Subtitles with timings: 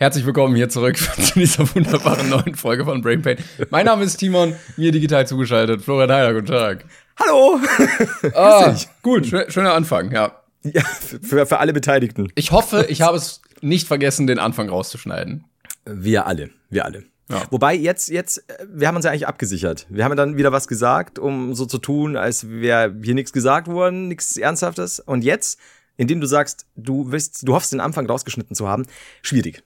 [0.00, 3.36] Herzlich willkommen hier zurück zu dieser wunderbaren neuen Folge von Brain Pain.
[3.70, 5.82] Mein Name ist Timon, mir digital zugeschaltet.
[5.82, 6.84] Florian Heiler, guten Tag.
[7.18, 7.58] Hallo!
[8.32, 10.40] Ah, gut, schön, schöner Anfang, ja.
[10.62, 12.30] Ja, für, für alle Beteiligten.
[12.36, 15.42] Ich hoffe, ich habe es nicht vergessen, den Anfang rauszuschneiden.
[15.84, 17.02] Wir alle, wir alle.
[17.28, 17.42] Ja.
[17.50, 19.86] Wobei jetzt, jetzt, wir haben uns ja eigentlich abgesichert.
[19.88, 23.66] Wir haben dann wieder was gesagt, um so zu tun, als wäre hier nichts gesagt
[23.66, 25.00] worden, nichts Ernsthaftes.
[25.00, 25.58] Und jetzt,
[25.96, 28.86] indem du sagst, du willst, du hoffst, den Anfang rausgeschnitten zu haben,
[29.22, 29.64] schwierig.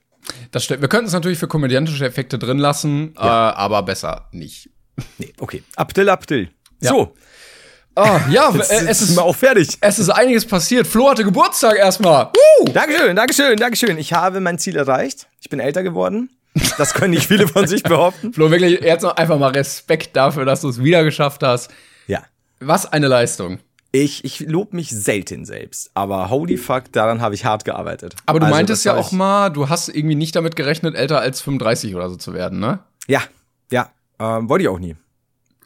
[0.51, 0.81] Das stimmt.
[0.81, 3.49] Wir könnten es natürlich für komödiantische Effekte drin lassen, Ja.
[3.51, 4.69] äh, aber besser nicht.
[5.17, 5.63] Nee, okay.
[5.75, 6.49] Abdel, Abdel.
[6.81, 6.89] Ja.
[6.91, 7.13] So,
[7.95, 9.69] Ah, ja, jetzt, äh, es ist, wir auch fertig.
[9.79, 10.87] es ist einiges passiert.
[10.87, 12.31] Flo hatte Geburtstag erstmal.
[12.61, 12.69] Uh!
[12.69, 13.97] Dankeschön, Dankeschön, Dankeschön.
[13.99, 15.27] Ich habe mein Ziel erreicht.
[15.41, 16.31] Ich bin älter geworden.
[16.79, 18.33] Das können nicht viele von sich behaupten.
[18.33, 21.69] Flo, wirklich, jetzt noch einfach mal Respekt dafür, dass du es wieder geschafft hast.
[22.07, 22.23] Ja.
[22.59, 23.59] Was eine Leistung.
[23.95, 28.15] Ich, ich lob mich selten selbst, aber holy fuck, daran habe ich hart gearbeitet.
[28.25, 31.41] Aber du Also, meintest ja auch mal, du hast irgendwie nicht damit gerechnet, älter als
[31.41, 32.79] 35 oder so zu werden, ne?
[33.07, 33.21] Ja,
[33.71, 34.95] ja, ähm, wollte ich auch nie.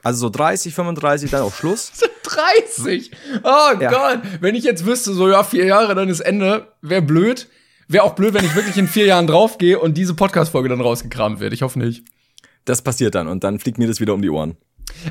[0.04, 1.94] Also so 30, 35, dann auch Schluss.
[2.24, 3.12] 30!
[3.44, 3.90] Oh Ja.
[3.92, 4.20] Gott!
[4.42, 7.48] Wenn ich jetzt wüsste, so ja, vier Jahre, dann ist Ende, wäre blöd.
[7.88, 11.40] Wäre auch blöd, wenn ich wirklich in vier Jahren draufgehe und diese Podcast-Folge dann rausgekramt
[11.40, 11.54] wird.
[11.54, 12.04] Ich hoffe nicht.
[12.66, 14.58] Das passiert dann und dann fliegt mir das wieder um die Ohren.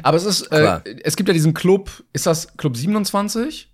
[0.02, 3.70] Aber es ist, äh, es gibt ja diesen Club, ist das Club 27?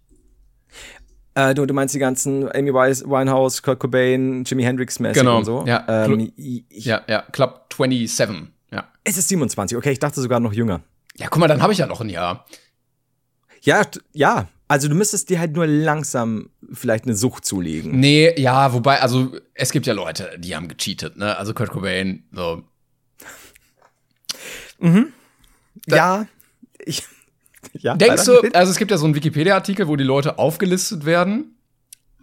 [1.34, 5.45] Äh, du, du meinst die ganzen Amy Winehouse, Kurt Cobain, Jimi Hendrix mäßig Genau, und
[5.45, 5.64] so?
[5.67, 5.84] ja.
[6.06, 8.48] Ähm, ich, Ja, ja, Club 27.
[8.70, 8.89] Ja.
[9.05, 10.80] Es ist 27, okay, ich dachte sogar noch jünger.
[11.17, 12.47] Ja, guck mal, dann habe ich ja noch ein Jahr.
[13.62, 14.48] Ja, ja.
[14.69, 18.00] Also du müsstest dir halt nur langsam vielleicht eine Sucht zulegen.
[18.00, 21.36] Nee, ja, wobei, also es gibt ja Leute, die haben gecheatet, ne?
[21.36, 22.62] Also Kurt Cobain, so.
[25.86, 26.27] Ja,
[26.78, 27.02] ich.
[27.75, 31.56] Ja, Denkst du, also es gibt ja so einen Wikipedia-Artikel, wo die Leute aufgelistet werden.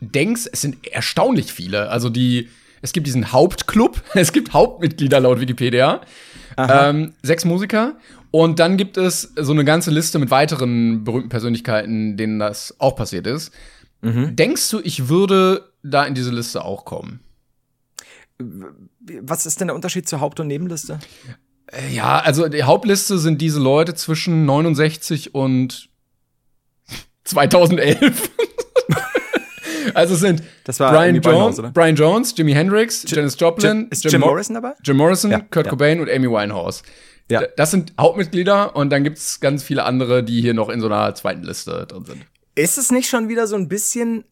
[0.01, 1.89] Denkst, es sind erstaunlich viele.
[1.89, 2.49] Also die,
[2.81, 6.01] es gibt diesen Hauptclub, es gibt Hauptmitglieder laut Wikipedia,
[6.57, 7.97] ähm, sechs Musiker.
[8.31, 12.95] Und dann gibt es so eine ganze Liste mit weiteren berühmten Persönlichkeiten, denen das auch
[12.95, 13.51] passiert ist.
[14.01, 14.35] Mhm.
[14.35, 17.21] Denkst du, ich würde da in diese Liste auch kommen?
[19.21, 20.99] Was ist denn der Unterschied zur Haupt- und Nebenliste?
[21.71, 25.89] Äh, Ja, also die Hauptliste sind diese Leute zwischen 69 und
[27.25, 28.29] 2011.
[29.93, 31.61] also es sind Das war Brian Jones?
[31.73, 34.73] Brian Jones, Jimi Hendrix, Janis Joplin, ist Jim Mor- Morrison dabei?
[34.83, 35.69] Jim Morrison, Ja, Kurt ja.
[35.69, 36.83] Cobain und Amy Winehouse.
[37.29, 37.43] Ja.
[37.57, 41.13] Das sind Hauptmitglieder und dann gibt's ganz viele andere, die hier noch in so einer
[41.13, 42.25] zweiten Liste drin sind.
[42.55, 44.23] Ist es nicht schon wieder so ein bisschen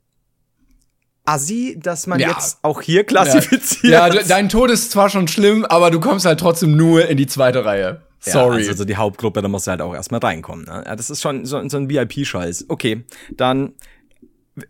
[1.28, 2.30] assi, dass man Ja.
[2.30, 3.92] jetzt auch hier klassifiziert?
[3.94, 7.18] Ja, de- dein Tod ist zwar schon schlimm, aber du kommst halt trotzdem nur in
[7.18, 8.02] die zweite Reihe.
[8.20, 8.64] Sorry.
[8.64, 10.66] Ja, also so die Hauptgruppe, da musst du halt auch erstmal reinkommen.
[10.66, 10.84] Ne?
[10.86, 12.66] Ja, das ist schon so, so ein VIP-Scheiß.
[12.70, 13.74] Okay, dann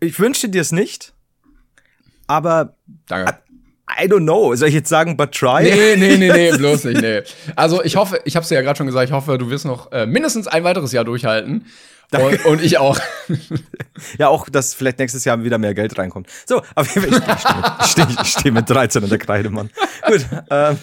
[0.00, 1.14] ich wünschte dir es nicht,
[2.26, 2.74] aber
[3.06, 3.38] Danke.
[4.00, 4.54] I don't know.
[4.54, 5.62] Soll ich jetzt sagen, but try?
[5.62, 7.22] Nee, nee, nee, nee, bloß nicht, nee.
[7.56, 9.90] Also ich hoffe, ich hab's dir ja gerade schon gesagt, ich hoffe, du wirst noch
[9.92, 11.64] äh, mindestens ein weiteres Jahr durchhalten.
[12.12, 12.98] Und, und ich auch.
[14.18, 16.28] Ja, auch, dass vielleicht nächstes Jahr wieder mehr Geld reinkommt.
[16.46, 17.36] So, auf jeden Fall,
[17.84, 19.70] ich stehe steh, mit 13 in der Kreide, Mann.
[20.06, 20.78] Gut, ähm,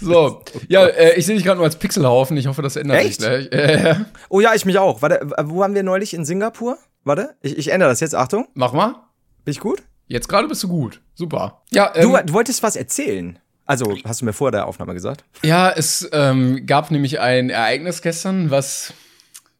[0.00, 2.36] So, ja, äh, ich sehe dich gerade nur als Pixelhaufen.
[2.36, 3.20] Ich hoffe, das ändert Echt?
[3.22, 3.52] sich gleich.
[3.52, 3.94] Äh,
[4.28, 5.00] oh ja, ich mich auch.
[5.00, 6.12] Warte, wo waren wir neulich?
[6.12, 6.76] In Singapur?
[7.04, 8.14] Warte, ich, ich ändere das jetzt.
[8.14, 8.96] Achtung, mach mal.
[9.44, 9.82] bin ich gut?
[10.08, 11.00] Jetzt gerade bist du gut.
[11.14, 11.62] Super.
[11.70, 13.38] Ja, ähm, Du, du wolltest was erzählen.
[13.64, 15.24] Also, hast du mir vor der Aufnahme gesagt?
[15.42, 18.92] ja es ähm, gab nämlich ein Ereignis gestern, was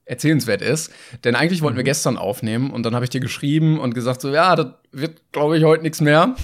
[0.07, 0.91] erzählenswert ist.
[1.25, 4.31] Denn eigentlich wollten wir gestern aufnehmen und dann habe ich dir geschrieben und gesagt so,
[4.33, 6.35] ja, das wird, glaube ich, heute nichts mehr.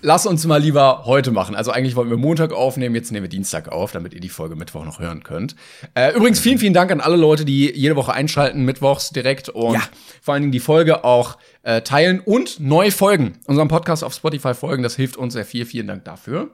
[0.00, 1.54] Lass uns mal lieber heute machen.
[1.54, 4.56] Also eigentlich wollten wir Montag aufnehmen, jetzt nehmen wir Dienstag auf, damit ihr die Folge
[4.56, 5.56] Mittwoch noch hören könnt.
[5.94, 9.74] Äh, übrigens, vielen, vielen Dank an alle Leute, die jede Woche einschalten, mittwochs direkt und
[9.74, 9.82] Ja.
[10.22, 13.34] vor allen Dingen die Folge auch äh, teilen und neu folgen.
[13.44, 15.66] Unserem Podcast auf Spotify folgen, das hilft uns sehr viel.
[15.66, 16.48] Vielen Dank dafür.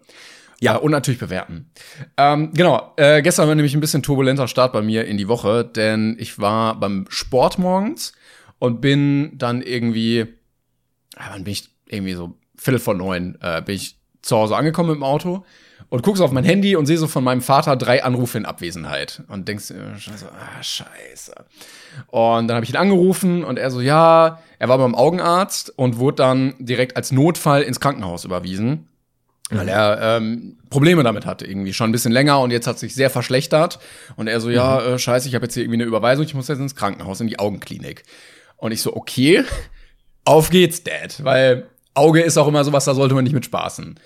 [0.60, 1.70] Ja, und natürlich bewerten.
[2.16, 5.64] Ähm, genau, äh, gestern war nämlich ein bisschen turbulenter Start bei mir in die Woche,
[5.64, 8.12] denn ich war beim Sport morgens
[8.58, 10.26] und bin dann irgendwie,
[11.16, 14.90] ja, wann bin ich irgendwie so Viertel vor neun, äh, bin ich zu Hause angekommen
[14.90, 15.44] mit dem Auto
[15.90, 18.46] und guck so auf mein Handy und sehe so von meinem Vater drei Anrufe in
[18.46, 19.66] Abwesenheit und denkst
[19.98, 21.34] schon so, ah, scheiße.
[22.06, 25.98] Und dann habe ich ihn angerufen und er so, ja, er war beim Augenarzt und
[25.98, 28.88] wurde dann direkt als Notfall ins Krankenhaus überwiesen
[29.50, 32.94] weil er ähm, Probleme damit hatte, irgendwie schon ein bisschen länger und jetzt hat sich
[32.94, 33.78] sehr verschlechtert.
[34.16, 36.48] Und er so, ja, äh, scheiße, ich habe jetzt hier irgendwie eine Überweisung, ich muss
[36.48, 38.04] jetzt ins Krankenhaus, in die Augenklinik.
[38.56, 39.44] Und ich so, okay,
[40.24, 43.98] auf geht's, Dad, weil Auge ist auch immer sowas, da sollte man nicht mit spaßen.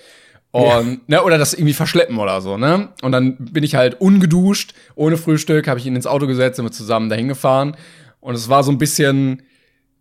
[0.50, 2.88] Und, ne, oder das irgendwie verschleppen oder so, ne?
[3.02, 6.64] Und dann bin ich halt ungeduscht, ohne Frühstück, habe ich ihn ins Auto gesetzt, sind
[6.64, 7.76] wir zusammen dahin gefahren.
[8.20, 9.42] Und es war so ein bisschen,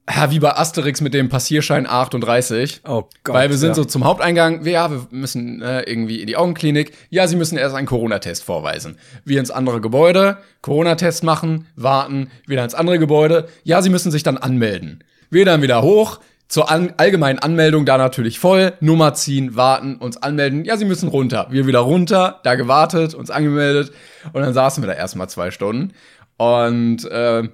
[0.09, 2.81] ja, wie bei Asterix mit dem Passierschein 38.
[2.87, 3.35] Oh Gott.
[3.35, 3.75] Weil wir sind ja.
[3.75, 6.93] so zum Haupteingang, ja, wir müssen äh, irgendwie in die Augenklinik.
[7.09, 8.97] Ja, sie müssen erst einen Corona-Test vorweisen.
[9.25, 13.47] Wir ins andere Gebäude, Corona-Test machen, warten, wieder ins andere Gebäude.
[13.63, 15.03] Ja, sie müssen sich dann anmelden.
[15.29, 20.15] Wir dann wieder hoch, zur an allgemeinen Anmeldung da natürlich voll, Nummer ziehen, warten, uns
[20.15, 20.63] anmelden.
[20.63, 21.47] Ja, sie müssen runter.
[21.49, 23.91] Wir wieder runter, da gewartet, uns angemeldet
[24.31, 25.91] und dann saßen wir da erstmal zwei Stunden.
[26.37, 27.49] Und äh,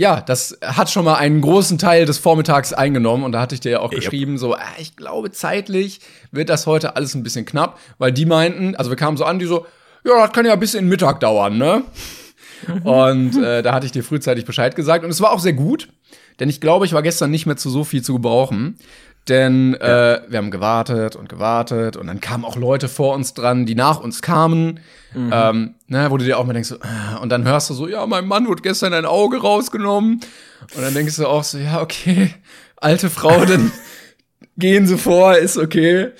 [0.00, 3.60] ja, das hat schon mal einen großen Teil des Vormittags eingenommen und da hatte ich
[3.60, 6.00] dir ja auch geschrieben, so, ah, ich glaube zeitlich
[6.32, 9.38] wird das heute alles ein bisschen knapp, weil die meinten, also wir kamen so an,
[9.38, 9.66] die so,
[10.02, 11.82] ja, das kann ja bis in den Mittag dauern, ne?
[12.82, 15.90] und äh, da hatte ich dir frühzeitig Bescheid gesagt und es war auch sehr gut,
[16.40, 18.78] denn ich glaube, ich war gestern nicht mehr zu so viel zu gebrauchen.
[19.28, 23.66] Denn äh, wir haben gewartet und gewartet und dann kamen auch Leute vor uns dran,
[23.66, 24.80] die nach uns kamen.
[25.14, 27.88] Ähm, ne, wo du dir auch mal denkst, so, äh, und dann hörst du so,
[27.88, 30.20] ja, mein Mann wurde gestern ein Auge rausgenommen.
[30.74, 32.34] Und dann denkst du auch so, ja, okay,
[32.76, 33.72] alte Frau, dann
[34.56, 36.10] gehen sie vor, ist okay.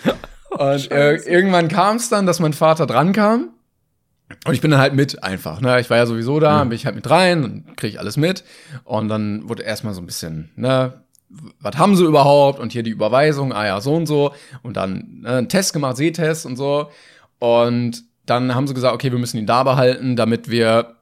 [0.51, 3.51] Und äh, irgendwann kam es dann, dass mein Vater dran kam.
[4.47, 5.81] Und ich bin dann halt mit einfach, ne?
[5.81, 8.45] Ich war ja sowieso da, bin ich halt mit rein und krieg ich alles mit.
[8.85, 11.03] Und dann wurde erstmal so ein bisschen, ne,
[11.61, 12.59] was haben sie überhaupt?
[12.59, 14.33] Und hier die Überweisung, ah ja, so und so.
[14.63, 16.91] Und dann ne, einen Test gemacht, Sehtest und so.
[17.39, 20.97] Und dann haben sie gesagt, okay, wir müssen ihn da behalten, damit wir,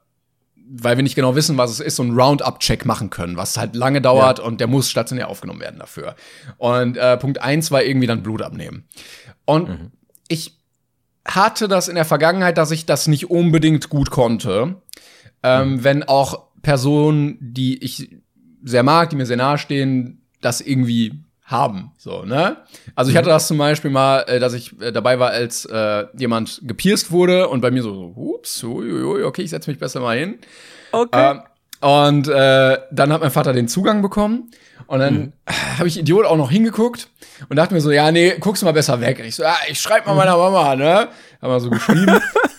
[0.55, 3.75] weil wir nicht genau wissen, was es ist, so einen Roundup-Check machen können, was halt
[3.75, 6.15] lange dauert und der muss stationär aufgenommen werden dafür.
[6.57, 8.85] Und äh, Punkt eins war irgendwie dann Blut abnehmen.
[9.45, 9.91] Und
[10.27, 10.57] ich
[11.25, 14.81] hatte das in der Vergangenheit, dass ich das nicht unbedingt gut konnte.
[15.43, 18.09] Ähm, Wenn auch Personen, die ich
[18.63, 21.13] sehr mag, die mir sehr nahe stehen, das irgendwie
[21.43, 21.91] haben.
[21.97, 22.57] So, ne?
[22.95, 26.05] Also ich hatte das zum Beispiel mal, äh, dass ich äh, dabei war, als äh,
[26.17, 29.99] jemand gepierst wurde und bei mir so, so ups, uiuiui, okay, ich setze mich besser
[29.99, 30.37] mal hin.
[30.91, 31.31] Okay.
[31.31, 31.41] Ähm,
[31.81, 34.51] und äh, dann hat mein Vater den Zugang bekommen.
[34.87, 35.33] Und dann Mhm.
[35.77, 37.09] habe ich Idiot auch noch hingeguckt
[37.47, 39.19] und dachte mir so, ja, nee, guckst du mal besser weg.
[39.19, 41.07] Und ich so, ja, ich schreib mal meiner Mama, ne?
[41.41, 42.19] Haben wir so geschrieben.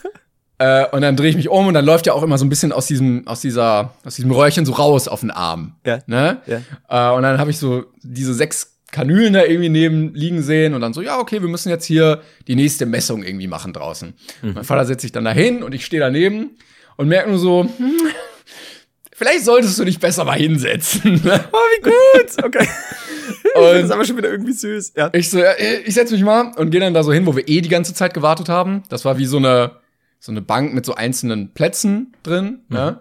[0.61, 2.49] äh, und dann drehe ich mich um und dann läuft ja auch immer so ein
[2.51, 5.75] bisschen aus diesem, aus dieser, aus diesem Röhrchen so raus auf den Arm.
[5.87, 5.99] Ja.
[6.07, 6.39] Ne?
[6.47, 7.12] Ja.
[7.12, 10.81] Äh, und dann habe ich so diese sechs Kanülen da irgendwie neben liegen sehen und
[10.81, 14.15] dann so, ja, okay, wir müssen jetzt hier die nächste Messung irgendwie machen draußen.
[14.43, 16.51] Mein Vater setzt sich dann dahin und ich stehe daneben
[16.97, 17.93] und merke nur so, hm,
[19.13, 21.21] vielleicht solltest du dich besser mal hinsetzen.
[21.53, 22.45] Oh, wie gut.
[22.45, 22.69] Okay.
[23.55, 24.93] Und- das ist aber schon wieder irgendwie süß.
[24.97, 25.09] Ja.
[25.13, 25.53] Ich so, ja,
[25.85, 27.95] ich setz mich mal und gehe dann da so hin, wo wir eh die ganze
[27.95, 28.83] Zeit gewartet haben.
[28.89, 29.73] Das war wie so eine,
[30.20, 32.61] so eine Bank mit so einzelnen Plätzen drin.
[32.69, 33.00] Ne?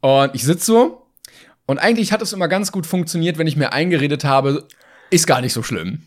[0.00, 1.06] Und ich sitz so.
[1.66, 4.66] Und eigentlich hat es immer ganz gut funktioniert, wenn ich mir eingeredet habe,
[5.10, 6.02] ist gar nicht so schlimm.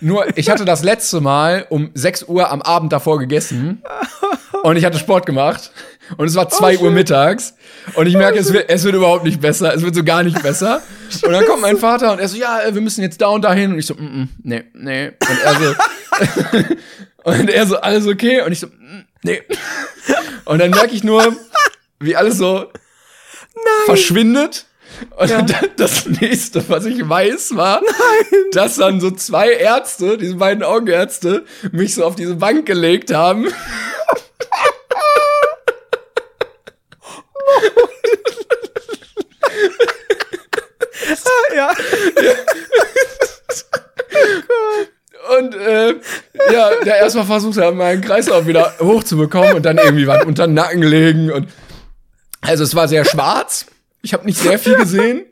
[0.00, 3.82] Nur, ich hatte das letzte Mal um 6 Uhr am Abend davor gegessen
[4.62, 5.70] und ich hatte Sport gemacht
[6.16, 7.54] und es war 2 Uhr mittags
[7.94, 10.42] und ich merke, es wird, es wird überhaupt nicht besser, es wird so gar nicht
[10.42, 10.82] besser.
[11.22, 13.42] Und dann kommt mein Vater und er so, ja, äh, wir müssen jetzt da und
[13.42, 15.08] dahin und ich so, mm, mm, nee, nee.
[15.08, 15.74] Und er so,
[17.24, 18.42] und er so, alles okay?
[18.42, 19.42] Und ich so, mm, nee.
[20.44, 21.36] Und dann merke ich nur,
[21.98, 22.70] wie alles so
[23.84, 24.66] verschwindet.
[25.18, 27.82] Und dann das nächste, was ich weiß, war,
[28.52, 33.48] dass dann so zwei Ärzte, diese beiden Augenärzte, mich so auf diese Bank gelegt haben.
[41.54, 41.72] ja.
[45.38, 45.94] Und äh,
[46.52, 50.54] ja, der erstmal versucht hat, meinen Kreislauf wieder hochzubekommen und dann irgendwie was unter den
[50.54, 51.30] Nacken legen.
[51.30, 51.48] Und
[52.40, 53.66] also es war sehr schwarz.
[54.02, 55.24] Ich habe nicht sehr viel gesehen.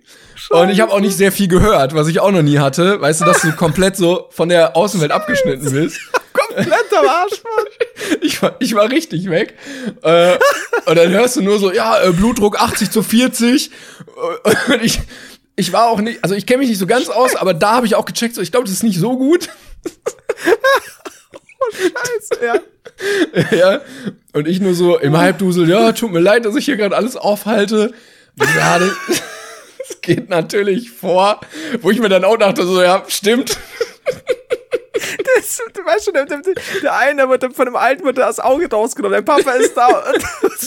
[0.51, 3.01] Und ich habe auch nicht sehr viel gehört, was ich auch noch nie hatte.
[3.01, 6.01] Weißt du, dass du komplett so von der Außenwelt abgeschnitten bist.
[6.33, 7.65] Komplett am Arsch, Mann.
[8.21, 9.55] Ich war, ich war richtig weg.
[10.03, 10.37] Äh,
[10.87, 13.71] und dann hörst du nur so, ja, äh, Blutdruck 80 zu 40.
[14.69, 15.01] Und ich,
[15.57, 17.87] ich war auch nicht, also ich kenne mich nicht so ganz aus, aber da habe
[17.87, 19.49] ich auch gecheckt, so, ich glaube, das ist nicht so gut.
[21.73, 22.61] Scheiße, ja.
[23.57, 23.81] ja.
[24.33, 27.17] Und ich nur so im Halbdusel, ja, tut mir leid, dass ich hier gerade alles
[27.17, 27.93] aufhalte.
[28.57, 28.91] Ja, das,
[29.79, 31.41] das geht natürlich vor.
[31.81, 33.59] Wo ich mir dann auch dachte, so, ja, stimmt.
[35.37, 36.41] Das, du weißt schon, der, der,
[36.83, 40.05] der eine wird von dem Alten wird das Auge rausgenommen, der Papa ist da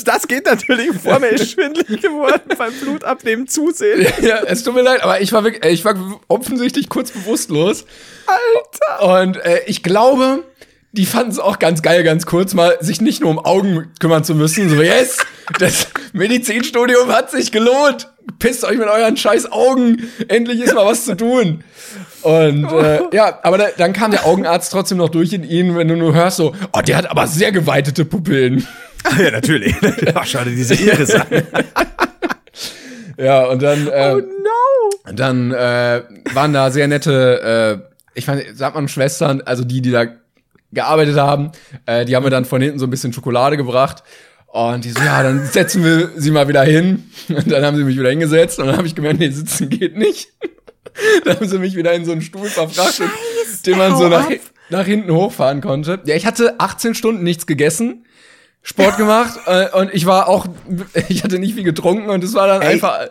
[0.07, 4.07] das geht natürlich vor mir, ist schwindelig geworden beim Blutabnehmen zusehen.
[4.21, 5.95] Ja, es tut mir leid, aber ich war wirklich, ich war
[6.27, 7.85] offensichtlich kurz bewusstlos.
[8.25, 9.21] Alter!
[9.21, 10.43] Und äh, ich glaube,
[10.91, 14.23] die fanden es auch ganz geil, ganz kurz mal, sich nicht nur um Augen kümmern
[14.23, 14.69] zu müssen.
[14.69, 15.17] So, yes,
[15.59, 18.09] das Medizinstudium hat sich gelohnt.
[18.39, 20.09] Pisst euch mit euren scheiß Augen.
[20.27, 21.63] Endlich ist mal was zu tun.
[22.23, 25.87] Und äh, ja, aber da, dann kam der Augenarzt trotzdem noch durch in ihn, wenn
[25.87, 28.67] du nur hörst so, oh, der hat aber sehr geweitete Pupillen.
[29.17, 29.73] Ja, natürlich.
[30.15, 31.27] Ach, schade, diese Iris an.
[33.17, 35.13] Ja, und dann, äh, Oh no!
[35.13, 36.01] Dann äh,
[36.33, 40.07] waren da sehr nette, äh, ich fand, sagt man Schwestern, also die, die da
[40.71, 41.51] gearbeitet haben,
[41.85, 44.03] äh, die haben mir dann von hinten so ein bisschen Schokolade gebracht.
[44.47, 47.09] Und die so, ja, dann setzen wir sie mal wieder hin.
[47.29, 49.97] Und dann haben sie mich wieder hingesetzt und dann habe ich gemerkt, nee, sitzen geht
[49.97, 50.29] nicht.
[51.25, 53.09] dann haben sie mich wieder in so einen Stuhl verfrachtet,
[53.65, 54.29] den man so nach,
[54.69, 55.99] nach hinten hochfahren konnte.
[56.05, 58.05] Ja, ich hatte 18 Stunden nichts gegessen,
[58.63, 60.47] Sport gemacht äh, und ich war auch,
[61.07, 62.73] ich hatte nicht viel getrunken und es war dann Ey.
[62.73, 63.07] einfach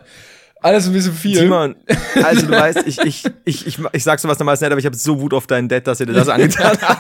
[0.61, 1.39] alles ein bisschen viel.
[1.39, 1.77] Simon,
[2.23, 4.97] also du weißt, ich, ich, ich, ich, ich sag sowas normalerweise nicht, aber ich habe
[4.97, 6.99] so Wut auf deinen Dad, dass er dir das angetan hat.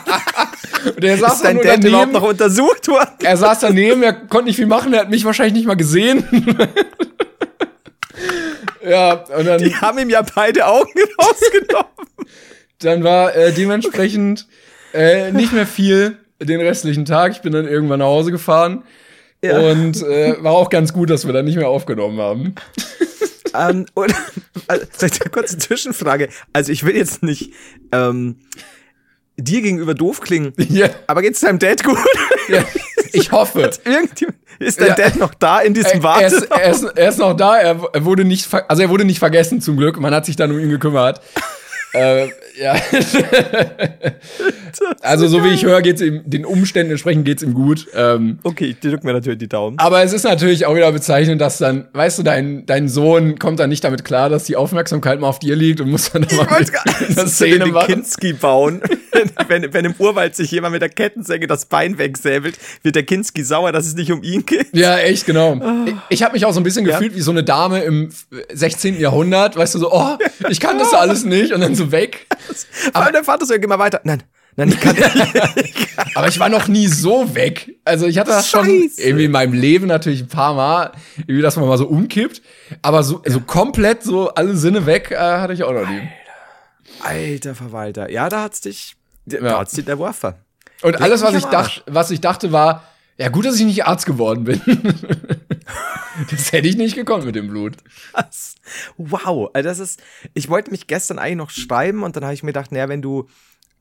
[0.85, 2.12] Und der saß Ist dein Dad überhaupt daneben.
[2.12, 3.11] noch untersucht worden?
[3.23, 6.25] Er saß daneben, er konnte nicht viel machen, er hat mich wahrscheinlich nicht mal gesehen.
[8.87, 11.90] ja, und dann, Die haben ihm ja beide Augen rausgenommen.
[12.80, 14.46] dann war äh, dementsprechend
[14.92, 17.32] äh, nicht mehr viel den restlichen Tag.
[17.32, 18.85] Ich bin dann irgendwann nach Hause gefahren.
[19.42, 19.58] Ja.
[19.58, 22.54] Und äh, war auch ganz gut, dass wir dann nicht mehr aufgenommen haben.
[23.54, 24.14] ähm, und,
[24.66, 26.28] also, vielleicht eine kurze Zwischenfrage.
[26.52, 27.52] Also ich will jetzt nicht
[27.92, 28.37] ähm,
[29.37, 31.99] dir gegenüber doof klingen, Ja, aber geht's deinem Dad gut?
[32.49, 32.64] ja,
[33.12, 33.71] ich hoffe.
[34.59, 34.95] Ist dein Ja.
[34.95, 38.25] Dad noch da in diesem Er, er, er, er ist noch da, er, er wurde
[38.25, 40.00] nicht, also er wurde nicht vergessen zum Glück.
[40.00, 41.21] Man hat sich dann um ihn gekümmert.
[41.93, 42.28] äh,
[42.59, 42.75] ja.
[45.02, 47.87] also so wie ich höre, geht's ihm, den Umständen entsprechend geht's ihm gut.
[47.95, 49.78] Ähm, Okay, ich drück mir natürlich die Daumen.
[49.78, 53.61] aber es ist natürlich auch wieder bezeichnend, dass dann, weißt du, dein, dein Sohn kommt
[53.61, 56.37] dann nicht damit klar, dass die Aufmerksamkeit mal auf dir liegt und muss dann da
[56.37, 56.64] mal
[57.14, 57.87] das Szene machen.
[57.87, 58.81] Kinski bauen.
[59.49, 63.42] Wenn, wenn im Urwald sich jemand mit der Kettensäge das Bein wegsäbelt, wird der Kinski
[63.42, 64.68] sauer, dass es nicht um ihn geht.
[64.75, 65.61] Ja, echt, genau.
[65.87, 66.92] Ich, ich habe mich auch so ein bisschen Ja.
[66.99, 68.11] gefühlt wie so eine Dame im
[68.52, 69.00] 16.
[69.00, 70.16] Jahrhundert, weißt du, so, oh,
[70.49, 72.26] ich kann das alles nicht und dann so weg.
[72.92, 74.00] Aber der Vater so, geh mal weiter.
[74.04, 74.23] Nein,
[74.56, 75.06] nein, ich kann nicht.
[76.14, 77.75] Aber ich war noch nie so weg.
[77.85, 79.02] Also ich hatte das schon Scheiße.
[79.02, 82.42] irgendwie in meinem Leben natürlich ein paar Mal, irgendwie, dass man mal so umkippt.
[82.82, 86.02] Aber so, so komplett so alle Sinne weg äh, hatte ich auch noch nie.
[87.02, 88.11] Alter Verwalter.
[88.11, 88.96] Ja, da hat's dich,
[89.26, 89.59] Ja.
[89.59, 90.37] hat's der Waffe.
[90.83, 92.85] Und alles, was ich, am dacht, was ich dachte, war,
[93.18, 94.61] ja gut, dass ich nicht Arzt geworden bin.
[96.30, 97.76] das hätte ich nicht gekonnt mit dem Blut.
[98.12, 98.56] Was?
[98.97, 100.02] Wow, also das ist,
[100.35, 103.02] ich wollte mich gestern eigentlich noch schreiben und dann habe ich mir gedacht, naja, wenn
[103.02, 103.28] du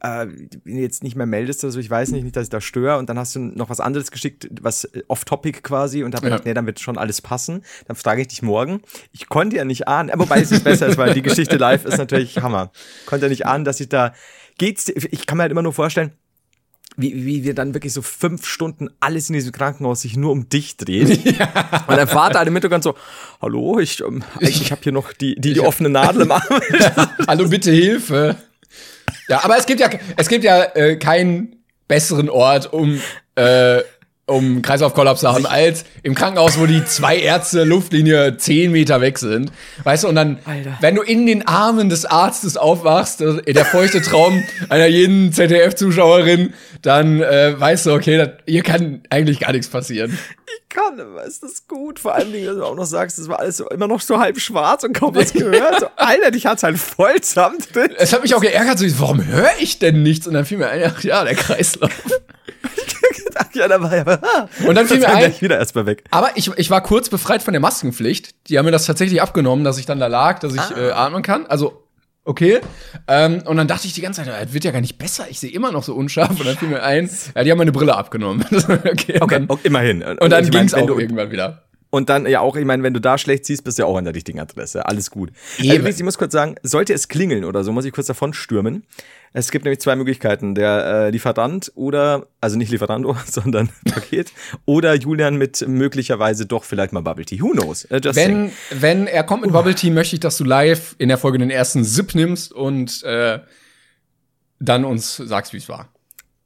[0.05, 0.27] äh,
[0.65, 3.09] jetzt nicht mehr meldest oder so, ich weiß nicht, nicht, dass ich da störe und
[3.09, 6.35] dann hast du noch was anderes geschickt, was äh, off-topic quasi und habe mir Ja.
[6.37, 8.81] gedacht, nee, dann wird schon alles passen, dann frage ich dich morgen.
[9.11, 11.85] Ich konnte ja nicht ahnen, aber wobei es nicht besser ist, weil die Geschichte live
[11.85, 12.71] ist natürlich Hammer.
[13.05, 14.13] Konnte ja nicht ahnen, dass ich da,
[14.57, 16.11] geht's, ich kann mir halt immer nur vorstellen,
[16.97, 20.47] wie, wie wir dann wirklich so fünf Stunden alles in diesem Krankenhaus sich nur um
[20.47, 21.09] dich dreht.
[21.87, 22.95] Und dein Vater halt im Hintergrund so,
[23.41, 26.41] hallo, ich, ähm, ich, ich habe hier noch die, die, die offene Nadel im Arm.
[27.27, 28.37] Hallo, bitte Hilfe.
[29.27, 33.01] Ja, aber es gibt ja, es gibt ja äh, keinen besseren Ort, um,
[33.35, 33.81] äh,
[34.27, 39.19] um Kreislaufkollaps zu haben, als im Krankenhaus, wo die zwei Ärzte Luftlinie zehn Meter weg
[39.19, 39.51] sind.
[39.83, 40.77] Weißt du, und dann, Alter.
[40.81, 46.53] wenn du in den Armen des Arztes aufwachst, das- der feuchte Traum einer jeden ZDF-Zuschauerin,
[46.81, 50.17] dann äh, weißt du, okay, das, hier kann eigentlich gar nichts passieren.
[50.47, 51.99] Ich kann, aber ist das gut?
[51.99, 54.39] Vor allem, wenn du auch noch sagst, das war alles so, immer noch so halb
[54.39, 55.79] schwarz und kaum was gehört.
[55.81, 57.13] So, Alter, dich hat's halt voll
[57.73, 57.91] drin.
[57.97, 60.25] Es hat mich auch geärgert, so, warum höre ich denn nichts?
[60.27, 61.91] Und dann fiel mir ein, ach ja, der Kreislauf.
[63.55, 64.19] Ja, da war ja.
[64.67, 66.03] Und dann fiel mir ein, wieder erstmal weg.
[66.11, 68.49] Aber ich, ich war kurz befreit von der Maskenpflicht.
[68.49, 70.77] Die haben mir das tatsächlich abgenommen, dass ich dann da lag, dass ich Ah.
[70.77, 71.45] äh, atmen kann.
[71.47, 71.83] Also,
[72.25, 72.59] okay.
[73.07, 75.25] Ähm, und dann dachte ich die ganze Zeit, es wird ja gar nicht besser.
[75.29, 76.31] Ich sehe immer noch so unscharf.
[76.39, 78.45] Und dann fiel mir ein, ja, die haben meine Brille abgenommen.
[78.51, 80.01] okay, und dann, okay, immerhin.
[80.03, 81.64] und dann ich mein, ging's auch irgendwann wieder.
[81.95, 83.95] Und dann ja auch, ich meine, wenn du da schlecht siehst, bist du ja auch
[83.95, 84.85] an der richtigen Adresse.
[84.85, 85.31] Alles gut.
[85.57, 85.69] Eben.
[85.69, 88.33] Äh, übrigens, ich muss kurz sagen, sollte es klingeln oder so, muss ich kurz davon
[88.33, 88.83] stürmen.
[89.31, 90.55] Es gibt nämlich zwei Möglichkeiten.
[90.55, 94.33] Der äh, Lieferant oder, also nicht Lieferando, sondern Paket.
[94.65, 97.39] Oder Julian mit möglicherweise doch vielleicht mal Bubble Tea.
[97.39, 97.85] Who knows?
[97.85, 98.51] Äh, just saying.
[98.71, 101.37] Wenn, wenn er kommt mit Bubble Tea, möchte ich, dass du live in der Folge
[101.37, 103.39] den ersten Sip nimmst und äh,
[104.59, 105.94] dann uns sagst, wie es war.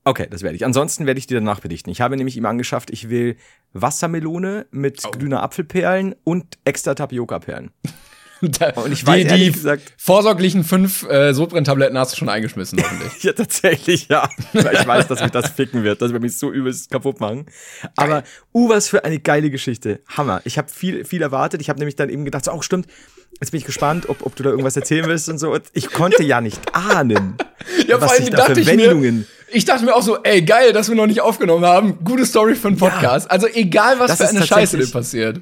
[0.06, 0.65] Okay, das werde ich.
[0.65, 1.89] Ansonsten werde ich dir danach berichten.
[1.89, 3.36] Ich habe nämlich ihm angeschafft, ich will
[3.74, 5.12] Wassermelone mit Oh.
[5.12, 7.72] grüner Apfelperlen und extra Tapioca-Perlen.
[8.41, 13.22] Und ich weiß die, die gesagt- vorsorglichen fünf äh, Sodbrennen-Tabletten hast du schon eingeschmissen, hoffentlich.
[13.24, 14.29] Ja, tatsächlich, ja.
[14.53, 16.01] Weil ich weiß, dass mich das ficken wird.
[16.01, 17.48] Das wird mich so übelst kaputt machen.
[17.98, 20.00] Aber, uh, was für eine geile Geschichte.
[20.08, 20.39] Hammer.
[20.46, 21.60] Ich habe viel, viel erwartet.
[21.60, 22.88] Ich habe nämlich dann eben gedacht, so, oh, stimmt.
[23.41, 25.51] Jetzt bin ich gespannt, ob, ob du da irgendwas erzählen willst und so.
[25.51, 27.36] Und ich konnte ja nicht ahnen,
[27.88, 29.27] Ja, was sich da für mir, Wendungen.
[29.51, 32.03] Ich dachte mir auch so, ey, geil, dass wir noch nicht aufgenommen haben.
[32.03, 33.29] Gute Story für einen Podcast.
[33.29, 35.41] Also egal, was für eine Scheiße dir passiert.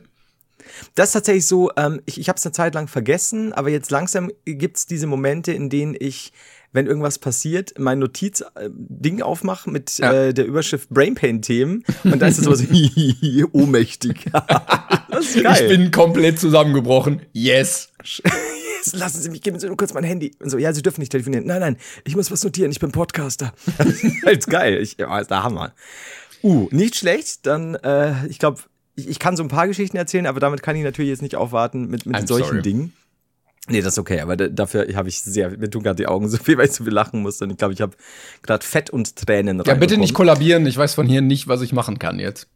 [0.95, 3.91] Das ist tatsächlich so, ähm, ich, ich habe es eine Zeit lang vergessen, aber jetzt
[3.91, 6.31] langsam gibt's diese Momente, in denen ich,
[6.71, 10.11] wenn irgendwas passiert, mein Notiz-Ding aufmache mit Ja.
[10.11, 14.25] äh, der Überschrift Brainpain-Themen und da ist es wie ohnmächtig.
[15.09, 15.57] das ist geil.
[15.61, 17.21] Ich bin komplett zusammengebrochen.
[17.33, 17.89] Yes.
[18.93, 20.35] lassen Sie mich, geben Sie nur kurz mein Handy.
[20.39, 21.45] Und so, ja, Sie dürfen nicht telefonieren.
[21.45, 23.53] Nein, nein, ich muss was notieren, ich bin Podcaster.
[23.77, 24.81] das ist halt geil.
[24.81, 25.73] Ich, ja, ist der Hammer.
[26.43, 27.45] Uh, nicht schlecht.
[27.45, 28.61] Dann, äh, ich glaube,
[28.95, 31.35] ich, ich, kann so ein paar Geschichten erzählen, aber damit kann ich natürlich jetzt nicht
[31.35, 32.61] aufwarten mit, mit solchen sorry.
[32.61, 32.93] Dingen.
[33.69, 36.37] Nee, das ist okay, aber dafür habe ich sehr, mir tun gerade die Augen so
[36.37, 37.41] viel, weil ich so viel lachen muss.
[37.41, 37.95] Und ich glaube, ich habe
[38.41, 40.65] gerade Fett und Tränen Ja, bitte nicht kollabieren.
[40.65, 42.47] Ich weiß von hier nicht, was ich machen kann jetzt.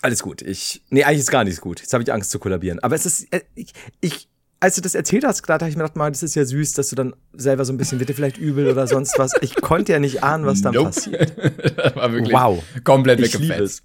[0.00, 0.42] Alles gut.
[0.42, 1.80] Ich, nee, eigentlich ist gar nichts gut.
[1.80, 2.78] Jetzt habe ich Angst zu kollabieren.
[2.80, 4.28] Aber es ist, äh, ich, ich
[4.60, 6.72] als du das erzählt hast, gerade habe ich mir gedacht, mal, das ist ja süß,
[6.72, 9.32] dass du dann selber so ein bisschen, wird dir vielleicht übel oder sonst was.
[9.40, 10.90] Ich konnte ja nicht ahnen, was dann nope.
[10.90, 11.32] passiert.
[11.76, 12.62] das war wirklich wow.
[12.84, 13.82] komplett weggefetzt.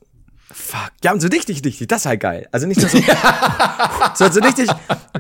[0.52, 0.92] Fuck.
[1.04, 2.48] Ja, und so richtig, richtig, das ist halt geil.
[2.52, 2.98] Also nicht nur so,
[4.16, 4.70] so, so richtig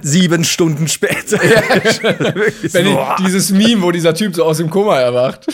[0.01, 1.39] sieben Stunden später.
[1.43, 2.74] Ja.
[2.74, 5.48] Wenn ich, dieses Meme, wo dieser Typ so aus dem Koma erwacht.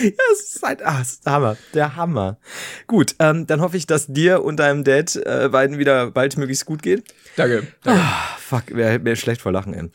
[0.00, 2.38] Ja, es ist halt, ah, es ist der Hammer, der Hammer.
[2.86, 6.66] Gut, ähm, dann hoffe ich, dass dir und deinem Dad äh, beiden wieder bald möglichst
[6.66, 7.04] gut geht.
[7.36, 7.66] Danke.
[7.82, 8.00] danke.
[8.02, 9.90] Ah, fuck, wäre wär schlecht vor Lachen, ey.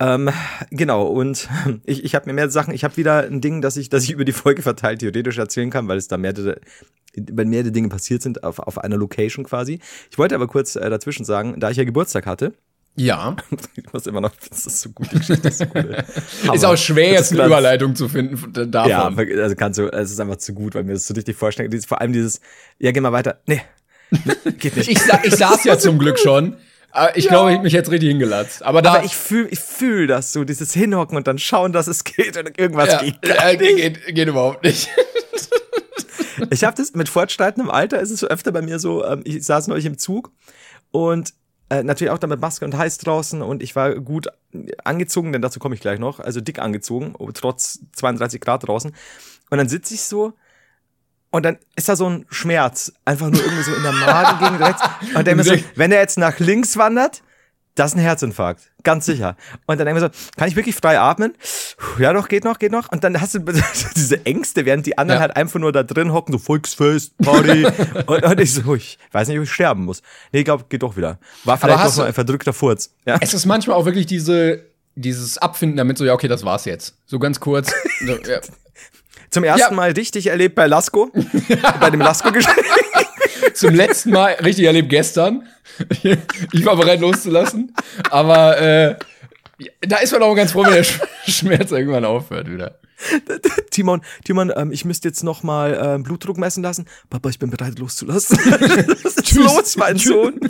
[0.00, 0.30] Ähm,
[0.70, 1.48] genau, und
[1.84, 4.10] ich, ich habe mir mehr Sachen, ich habe wieder ein Ding, dass ich, dass ich
[4.10, 6.60] über die Folge verteilt theoretisch erzählen kann, weil es da mehrere,
[7.16, 9.80] weil mehrere Dinge passiert sind auf, auf einer Location quasi.
[10.10, 12.54] Ich wollte aber kurz äh, dazwischen sagen, da ich ja Geburtstag hatte,
[12.98, 13.36] ja.
[13.76, 15.86] Ich muss immer noch, das ist so gut, die Geschichte ist so gut.
[16.54, 18.90] ist auch schwer, jetzt eine Überleitung zu finden davon.
[18.90, 21.70] Ja, also kannst du, es ist einfach zu gut, weil mir das so richtig vorstellen.
[21.82, 22.40] Vor allem dieses,
[22.78, 23.40] ja, geh mal weiter.
[23.46, 23.62] Nee,
[24.58, 24.90] geht nicht.
[24.90, 26.56] ich, ich saß ja zum Glück schon.
[27.14, 27.30] Ich ja.
[27.30, 28.62] glaube, ich mich jetzt richtig hingelatzt.
[28.64, 31.86] Aber, da Aber ich fühle ich fühl das so, dieses Hinhocken und dann schauen, dass
[31.86, 33.16] es geht und irgendwas ja, geht.
[33.22, 34.06] Äh, geht.
[34.06, 34.88] Geht überhaupt nicht.
[36.50, 39.68] ich habe das mit fortschreitendem Alter, ist es öfter bei mir so, ähm, ich saß
[39.68, 40.32] neulich im Zug
[40.90, 41.34] und
[41.70, 44.28] äh, natürlich auch dann mit Maske und heiß draußen und ich war gut
[44.84, 48.94] angezogen, denn dazu komme ich gleich noch, also dick angezogen, trotz 32 Grad draußen.
[49.50, 50.32] Und dann sitze ich so
[51.30, 54.82] und dann ist da so ein Schmerz, einfach nur irgendwie so in der Magengegend rechts.
[55.14, 57.22] Und dann so, wenn er jetzt nach links wandert,
[57.78, 59.36] das ist ein Herzinfarkt, ganz sicher.
[59.66, 61.34] Und dann denken wir so, kann ich wirklich frei atmen?
[61.98, 62.90] Ja, doch, geht noch, geht noch.
[62.90, 63.38] Und dann hast du
[63.96, 65.28] diese Ängste, während die anderen ja.
[65.28, 67.66] halt einfach nur da drin hocken, so Volksfest, Party.
[68.06, 70.02] und, und, ich so, ich weiß nicht, ob ich sterben muss.
[70.32, 71.18] Nee, ich glaube, geht doch wieder.
[71.44, 72.92] War vielleicht doch nur ein verdrückter Furz.
[73.06, 73.16] Ja?
[73.20, 74.64] Es ist manchmal auch wirklich diese,
[74.96, 76.96] dieses Abfinden damit, so, ja, okay, das war's jetzt.
[77.06, 77.72] So ganz kurz.
[78.00, 78.40] so, ja.
[79.30, 79.76] Zum ersten.
[79.76, 81.12] Mal richtig erlebt bei Lasko.
[81.80, 82.56] bei dem Lasko-Geschenk.
[83.54, 85.46] Zum letzten Mal richtig erlebt gestern.
[86.52, 87.72] Ich war bereit loszulassen.
[88.10, 88.96] Aber äh,
[89.80, 90.84] da ist man auch ganz froh, wenn der
[91.26, 92.78] Schmerz irgendwann aufhört wieder.
[93.70, 96.86] Timon, Timon, ähm, ich müsste jetzt noch mal ähm, Blutdruck messen lassen.
[97.10, 98.38] Papa, ich bin bereit loszulassen.
[99.02, 99.44] Was ist Tschüss.
[99.44, 100.40] los, mein Sohn?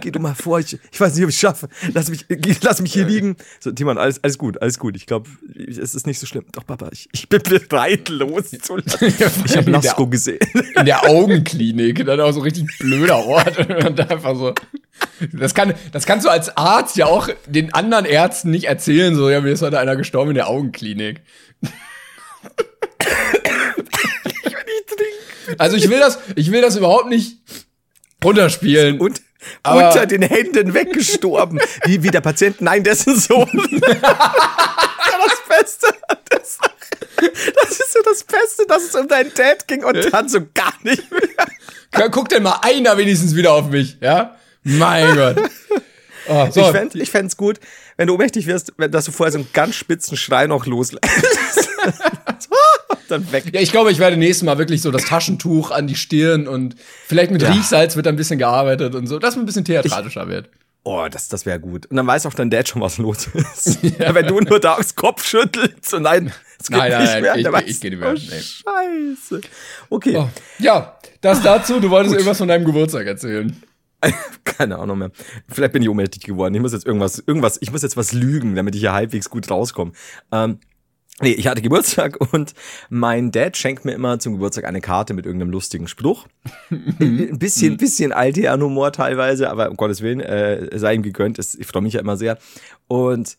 [0.00, 1.68] Geh du mal vor, ich, ich weiß nicht, ob ich es schaffe.
[1.94, 2.26] Lass mich,
[2.62, 3.36] lass mich hier liegen.
[3.60, 4.96] So, Timon, alles, alles gut, alles gut.
[4.96, 6.44] Ich glaube, es ist nicht so schlimm.
[6.52, 9.14] Doch, Papa, ich, ich bin bereit loszulassen.
[9.46, 10.40] Ich habe Lasko gesehen.
[10.76, 13.58] In der Augenklinik, dann auch so richtig blöder Ort.
[13.86, 14.54] Und einfach so.
[15.32, 19.30] Das, kann, das kannst du als Arzt ja auch den anderen Ärzten nicht erzählen, so,
[19.30, 21.22] ja, mir ist heute einer gestorben in der Augenklinik.
[25.58, 27.38] Also ich will das, ich will das überhaupt nicht
[28.24, 29.00] runterspielen.
[29.00, 29.22] Und
[29.62, 31.60] aber unter den Händen weggestorben.
[31.84, 33.50] wie, wie der Patient, nein, dessen Sohn.
[33.90, 35.86] das Beste.
[36.30, 36.58] Das,
[37.60, 40.74] das ist so das Beste, dass es um deinen Dad ging und dann so gar
[40.82, 42.08] nicht mehr.
[42.10, 44.36] Guck denn mal einer wenigstens wieder auf mich, ja?
[44.62, 45.36] Mein Gott.
[46.28, 46.60] Oh, so.
[46.60, 47.58] Ich fände ich fänd's gut,
[47.96, 51.02] wenn du ohnmächtig wirst, dass du vorher so einen ganz spitzen Schrei noch loslässt.
[53.12, 53.44] dann weg.
[53.52, 56.74] Ja, ich glaube, ich werde nächstes Mal wirklich so das Taschentuch an die Stirn und
[57.06, 57.52] vielleicht mit ja.
[57.52, 60.48] Riechsalz wird ein bisschen gearbeitet und so, dass man ein bisschen theatralischer ich, wird.
[60.84, 61.86] Oh, das, das wäre gut.
[61.86, 63.78] Und dann weiß auch dein Dad schon, was los ist.
[63.98, 64.14] Ja.
[64.14, 67.36] Wenn du nur da aufs Kopf schüttelst und nein, es geht nein, nicht nein, mehr.
[67.36, 68.14] Ich, ich, ich gehe nicht mehr.
[68.14, 69.40] Oh, Scheiße.
[69.90, 70.16] Okay.
[70.16, 70.28] Oh.
[70.58, 71.78] Ja, das dazu.
[71.78, 73.62] Du wolltest irgendwas von deinem Geburtstag erzählen.
[74.44, 75.10] Keine Ahnung mehr.
[75.48, 76.54] Vielleicht bin ich ohnmächtig geworden.
[76.54, 79.50] Ich muss jetzt irgendwas, irgendwas, ich muss jetzt was lügen, damit ich hier halbwegs gut
[79.50, 79.92] rauskomme.
[80.30, 80.58] Ähm,
[81.20, 82.54] Nee, ich hatte Geburtstag und
[82.88, 86.26] mein Dad schenkt mir immer zum Geburtstag eine Karte mit irgendeinem lustigen Spruch.
[86.70, 88.12] Ein bisschen, bisschen
[88.62, 91.38] Humor teilweise, aber um Gottes Willen, äh, sei ihm gegönnt.
[91.38, 92.38] Ich freue mich ja immer sehr.
[92.88, 93.36] Und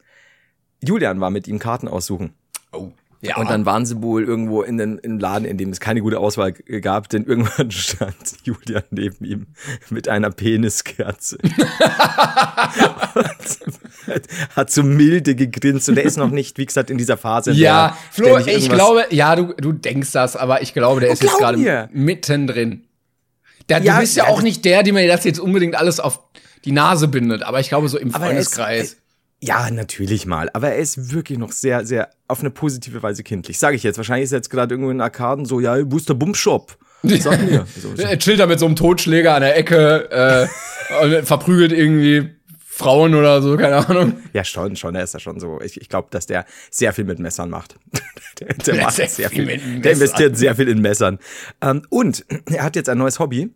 [0.81, 2.33] Julian war mit ihm Karten aussuchen.
[2.71, 2.91] Oh.
[3.25, 3.37] Ja.
[3.37, 6.19] Und dann waren sie wohl irgendwo in den im Laden, in dem es keine gute
[6.19, 9.47] Auswahl gab, denn irgendwann stand Julian neben ihm
[9.89, 11.37] mit einer Peniskerze.
[14.55, 17.53] hat so milde gegrinst und der ist noch nicht, wie gesagt, in dieser Phase.
[17.53, 21.37] Ja, Flo, ich glaube, ja, du, du denkst das, aber ich glaube, der ist jetzt
[21.37, 22.83] gerade mittendrin.
[23.69, 26.01] Der, ja, du bist ja, ja auch nicht der, dem mir das jetzt unbedingt alles
[26.01, 26.19] auf
[26.65, 28.97] die Nase bindet, aber ich glaube so im Freundeskreis.
[29.45, 30.49] Ja, natürlich mal.
[30.53, 33.59] Aber er ist wirklich noch sehr, sehr auf eine positive Weise kindlich.
[33.59, 33.97] Sage ich jetzt.
[33.97, 36.77] Wahrscheinlich ist er jetzt gerade irgendwo in Arkaden so, ja, wo ist der Bumshop?
[37.03, 37.65] Sag mir.
[37.97, 40.47] er chillt da mit so einem Totschläger an der Ecke äh,
[41.03, 42.29] und verprügelt irgendwie
[42.65, 44.13] Frauen oder so, keine Ahnung.
[44.31, 45.59] Ja, schon, schon, er ist ja schon so.
[45.59, 47.75] Ich, ich glaube, dass der sehr viel mit Messern macht.
[48.39, 49.45] der, der macht sehr, sehr viel.
[49.45, 51.19] viel der investiert sehr viel in Messern.
[51.59, 53.53] Ähm, und er hat jetzt ein neues Hobby.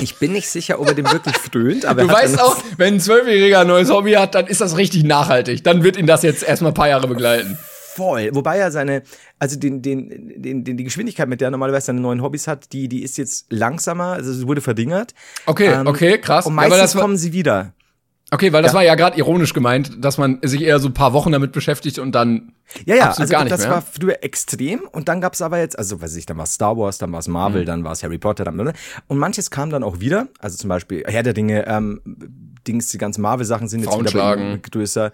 [0.00, 3.00] Ich bin nicht sicher, ob er dem wirklich frönt, aber Du weißt auch, wenn ein
[3.00, 5.62] Zwölfjähriger ein neues Hobby hat, dann ist das richtig nachhaltig.
[5.64, 7.58] Dann wird ihn das jetzt erstmal ein paar Jahre begleiten.
[7.94, 8.30] Voll.
[8.32, 9.02] Wobei er seine,
[9.38, 12.72] also den, den, den, den, die Geschwindigkeit, mit der er normalerweise seine neuen Hobbys hat,
[12.72, 15.12] die, die ist jetzt langsamer, also es wurde verdingert.
[15.44, 16.46] Okay, ähm, okay, krass.
[16.46, 17.74] Und meistens ja, kommen sie wieder.
[18.32, 18.76] Okay, weil das ja.
[18.76, 21.98] war ja gerade ironisch gemeint, dass man sich eher so ein paar Wochen damit beschäftigt
[21.98, 22.54] und dann
[22.86, 23.70] ja, ja, also gar nicht das mehr.
[23.70, 26.96] war früher extrem und dann gab's aber jetzt, also weiß ich, dann war Star Wars,
[26.96, 27.66] dann war es Marvel, mhm.
[27.66, 28.72] dann war es Harry Potter, dann,
[29.06, 32.00] und manches kam dann auch wieder, also zum Beispiel Herr der Dinge, ähm,
[32.66, 35.12] Dings, die ganzen Marvel-Sachen sind jetzt wieder größer.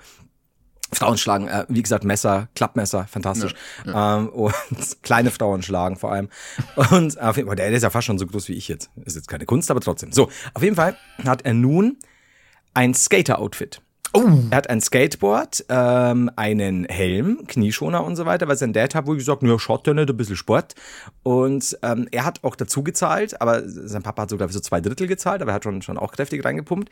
[0.93, 3.55] Frauen schlagen, äh, wie gesagt, Messer, Klappmesser, fantastisch.
[3.85, 4.19] Ja, ja.
[4.19, 4.55] Ähm, und
[5.03, 6.29] kleine Frauen schlagen vor allem.
[6.91, 8.91] Und auf jeden Fall, der ist ja fast schon so groß wie ich jetzt.
[9.05, 10.13] Ist jetzt keine Kunst, aber trotzdem.
[10.13, 11.99] So, auf jeden Fall hat er nun
[12.75, 13.81] ein Skater-Outfit.
[14.15, 14.33] Oh.
[14.51, 19.07] Er hat ein Skateboard, ähm, einen Helm, Knieschoner und so weiter, weil sein Dad hat
[19.07, 20.75] wohl gesagt, nur schaut ja nicht, ein bisschen Sport.
[21.23, 25.09] Und ähm, er hat auch dazu gezahlt, aber sein Papa hat sogar so zwei Drittel
[25.09, 26.89] gezahlt, aber er hat schon, schon auch kräftig reingepumpt.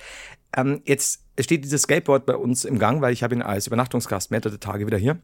[0.54, 4.30] Ähm, jetzt steht dieses Skateboard bei uns im Gang, weil ich habe ihn als Übernachtungsgast
[4.30, 5.18] mehrere Tage wieder hier.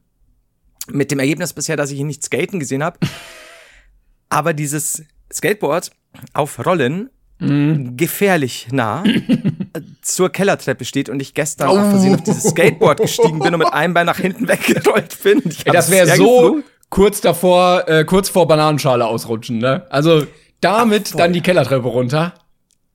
[0.88, 2.98] Mit dem Ergebnis bisher, dass ich ihn nicht skaten gesehen habe.
[4.30, 5.90] aber dieses Skateboard
[6.32, 7.10] auf Rollen
[7.42, 7.96] mhm.
[7.96, 9.04] gefährlich nah
[10.02, 11.78] zur Kellertreppe steht und ich gestern oh.
[11.78, 15.42] auf Versehen auf dieses Skateboard gestiegen bin und mit einem Bein nach hinten weggerollt bin.
[15.64, 19.86] Ey, das wäre so kurz davor, äh, kurz vor Bananenschale ausrutschen, ne?
[19.90, 20.26] Also
[20.60, 22.34] damit Ach, dann die Kellertreppe runter.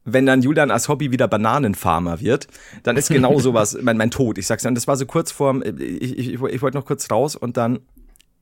[0.05, 2.47] Wenn dann Julian als Hobby wieder Bananenfarmer wird,
[2.83, 4.37] dann ist genau sowas mein, mein Tod.
[4.37, 7.11] Ich sag's dann, das war so kurz vorm, ich, ich, ich, ich wollte noch kurz
[7.11, 7.79] raus und dann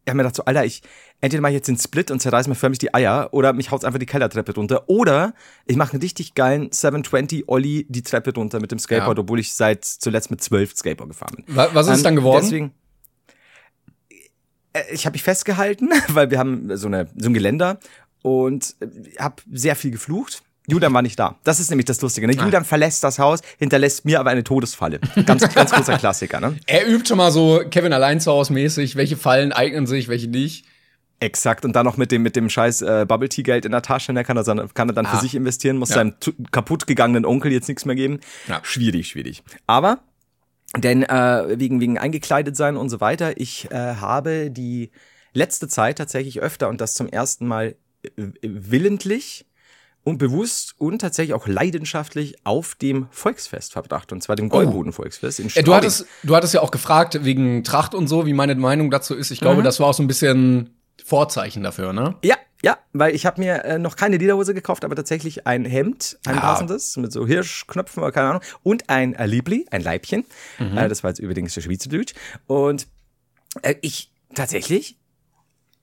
[0.09, 0.81] habe mir gedacht so, Alter, ich
[1.21, 3.83] entweder mache ich jetzt den Split und zerreiß mir förmlich die Eier oder mich haut's
[3.83, 5.33] einfach die Kellertreppe runter oder
[5.65, 9.23] ich mache einen richtig geilen 720 Olli die Treppe runter mit dem Skateboard, ja.
[9.23, 11.55] obwohl ich seit zuletzt mit 12 Skateboard gefahren bin.
[11.55, 12.43] Was ist ähm, dann geworden?
[12.43, 12.71] Deswegen
[14.73, 17.79] äh, ich habe mich festgehalten, weil wir haben so eine so ein Geländer
[18.21, 18.75] und
[19.19, 20.43] habe sehr viel geflucht.
[20.67, 21.37] Julian war nicht da.
[21.43, 22.27] Das ist nämlich das Lustige.
[22.27, 22.33] Ne?
[22.37, 22.43] Ah.
[22.43, 24.99] Julian verlässt das Haus, hinterlässt mir aber eine Todesfalle.
[25.25, 26.39] Ganz, ganz großer Klassiker.
[26.39, 26.57] Ne?
[26.65, 30.27] Er übt schon mal so Kevin allein zu Hause mäßig, welche Fallen eignen sich, welche
[30.27, 30.65] nicht.
[31.21, 33.81] Exakt, und dann noch mit dem, mit dem scheiß äh, Bubble Tea Geld in der
[33.81, 35.15] Tasche, ne, kann er dann, kann er dann ah.
[35.15, 35.95] für sich investieren, muss ja.
[35.95, 36.15] seinem
[36.51, 38.19] kaputt gegangenen Onkel jetzt nichts mehr geben.
[38.47, 38.59] Ja.
[38.63, 39.41] Schwierig, schwierig.
[39.65, 39.99] Aber,
[40.75, 44.91] denn äh, wegen, wegen eingekleidet sein und so weiter, ich äh, habe die
[45.33, 48.09] letzte Zeit tatsächlich öfter und das zum ersten Mal äh,
[48.41, 49.45] willentlich
[50.05, 55.49] und bewusst und tatsächlich auch leidenschaftlich auf dem Volksfest verbracht, und zwar dem Goldboden-Volksfest in
[55.49, 55.65] Straubing.
[55.65, 59.15] Du hattest, du hattest ja auch gefragt wegen Tracht und so, wie meine Meinung dazu
[59.15, 59.31] ist.
[59.31, 59.65] Ich glaube, mhm.
[59.65, 62.15] das war auch so ein bisschen Vorzeichen dafür, ne?
[62.23, 66.19] Ja, ja, weil ich habe mir äh, noch keine Lederhose gekauft, aber tatsächlich ein Hemd,
[66.27, 66.41] ein ja.
[66.41, 70.23] passendes, mit so Hirschknöpfen oder keine Ahnung, und ein äh, Liebli, ein Leibchen.
[70.59, 70.77] Mhm.
[70.77, 72.13] Äh, das war jetzt übrigens der Schweizerdeutsch.
[72.45, 72.87] Und
[73.63, 74.99] äh, ich tatsächlich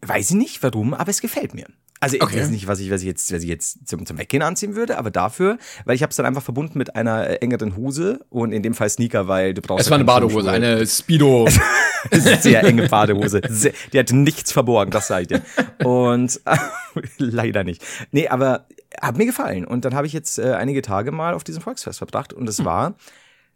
[0.01, 1.67] weiß ich nicht warum, aber es gefällt mir.
[2.03, 4.43] Also ich weiß nicht, was ich, was ich jetzt, was ich jetzt zum, zum Weggehen
[4.43, 7.77] anziehen würde, aber dafür, weil ich habe es dann einfach verbunden mit einer äh, engeren
[7.77, 9.85] Hose und in dem Fall Sneaker, weil du brauchst.
[9.85, 11.49] Es war eine Badehose, eine Speedo.
[12.11, 13.41] sehr enge Badehose.
[13.49, 15.87] Sehr, die hat nichts verborgen, das sage ich dir.
[15.87, 16.41] Und
[17.19, 17.85] leider nicht.
[18.11, 18.67] Nee, aber
[19.01, 19.65] hat mir gefallen.
[19.65, 22.59] Und dann habe ich jetzt äh, einige Tage mal auf diesem Volksfest verbracht und es
[22.59, 22.65] hm.
[22.65, 22.95] war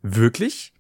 [0.03, 0.73] wirklich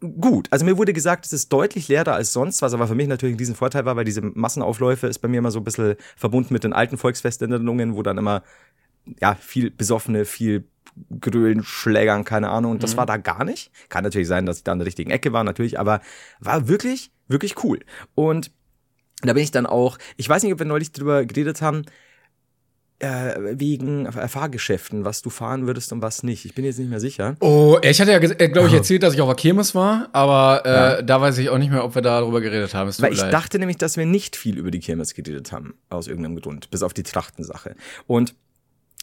[0.00, 0.48] gut.
[0.50, 3.36] Also mir wurde gesagt, es ist deutlich leerer als sonst, was aber für mich natürlich
[3.36, 6.64] diesen Vorteil war, weil diese Massenaufläufe ist bei mir immer so ein bisschen verbunden mit
[6.64, 8.42] den alten Volksfesterinnerungen, wo dann immer
[9.20, 10.64] ja viel Besoffene, viel
[11.20, 12.72] Grölen, Schlägern, keine Ahnung.
[12.72, 12.98] Und das mhm.
[12.98, 13.70] war da gar nicht.
[13.88, 16.00] Kann natürlich sein, dass ich da in der richtigen Ecke war, natürlich, aber
[16.40, 17.80] war wirklich, wirklich cool.
[18.14, 18.50] Und
[19.22, 21.82] da bin ich dann auch, ich weiß nicht, ob wir neulich drüber geredet haben,
[23.00, 26.44] äh, wegen Fahrgeschäften, was du fahren würdest und was nicht.
[26.44, 27.36] Ich bin jetzt nicht mehr sicher.
[27.40, 30.62] Oh, ich hatte ja, äh, glaube ich, erzählt, dass ich auf der Kirmes war, aber
[30.64, 31.02] äh, ja.
[31.02, 32.90] da weiß ich auch nicht mehr, ob wir darüber geredet haben.
[32.98, 33.32] Weil ich leid.
[33.32, 36.82] dachte nämlich, dass wir nicht viel über die Kirmes geredet haben, aus irgendeinem Grund, bis
[36.82, 37.76] auf die Trachtensache.
[38.06, 38.34] Und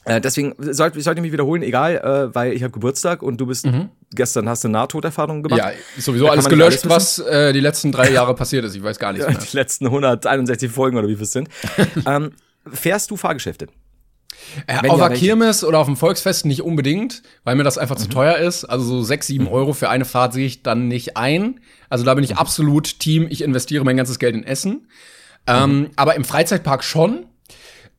[0.03, 3.47] äh, deswegen sollte sollte ich mich wiederholen, egal, äh, weil ich habe Geburtstag und du
[3.47, 3.89] bist mhm.
[4.13, 5.57] gestern hast du Nahtoderfahrung gemacht.
[5.57, 8.75] Ja, sowieso alles gelöscht, alles was äh, die letzten drei Jahre passiert ist.
[8.75, 9.37] Ich weiß gar nicht mehr.
[9.37, 11.49] Die letzten 161 Folgen oder wie viel es sind.
[12.05, 12.33] ähm,
[12.71, 13.67] fährst du Fahrgeschäfte?
[14.67, 18.01] Äh, auf der Kirmes oder auf dem Volksfest nicht unbedingt, weil mir das einfach mhm.
[18.01, 18.65] zu teuer ist.
[18.65, 19.51] Also so sechs, sieben mhm.
[19.51, 21.59] Euro für eine Fahrt sehe ich dann nicht ein.
[21.89, 22.37] Also da bin ich mhm.
[22.37, 24.87] absolut Team, ich investiere mein ganzes Geld in Essen.
[25.47, 25.89] Ähm, mhm.
[25.95, 27.25] aber im Freizeitpark schon.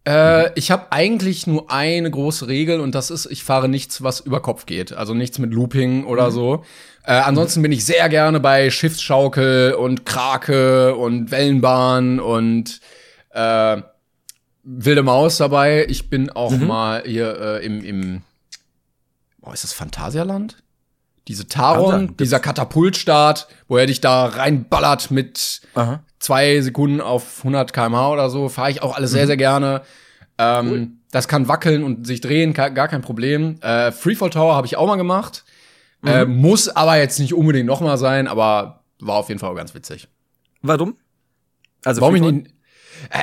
[0.06, 4.20] Äh, ich habe eigentlich nur eine große Regel und das ist, ich fahre nichts, was
[4.20, 4.92] über Kopf geht.
[4.92, 6.32] Also nichts mit Looping oder mhm.
[6.32, 6.64] so.
[7.04, 12.80] Äh, ansonsten bin ich sehr gerne bei Schiffsschaukel und Krake und Wellenbahn und
[13.30, 13.82] äh,
[14.66, 15.86] wilde Maus dabei.
[15.88, 16.66] Ich bin auch mhm.
[16.66, 18.22] mal hier äh, im, im,
[19.40, 20.56] oh, ist das Phantasialand?
[21.28, 26.00] diese Taron, dieser Katapultstart, wo er dich da reinballert mit Aha.
[26.20, 29.16] zwei Sekunden auf 100 km/h oder so, fahre ich auch alles mhm.
[29.16, 29.82] sehr, sehr gerne.
[30.38, 30.88] Ähm, cool.
[31.10, 33.60] Das kann wackeln und sich drehen, gar kein Problem.
[33.60, 35.44] Äh, Freefall Tower habe ich auch mal gemacht.
[36.02, 36.08] Mhm.
[36.08, 39.74] Äh, muss aber jetzt nicht unbedingt noch mal sein, aber war auf jeden Fall ganz
[39.74, 40.08] witzig.
[40.62, 40.96] Warum?
[41.84, 42.50] Also Warum ich, nicht,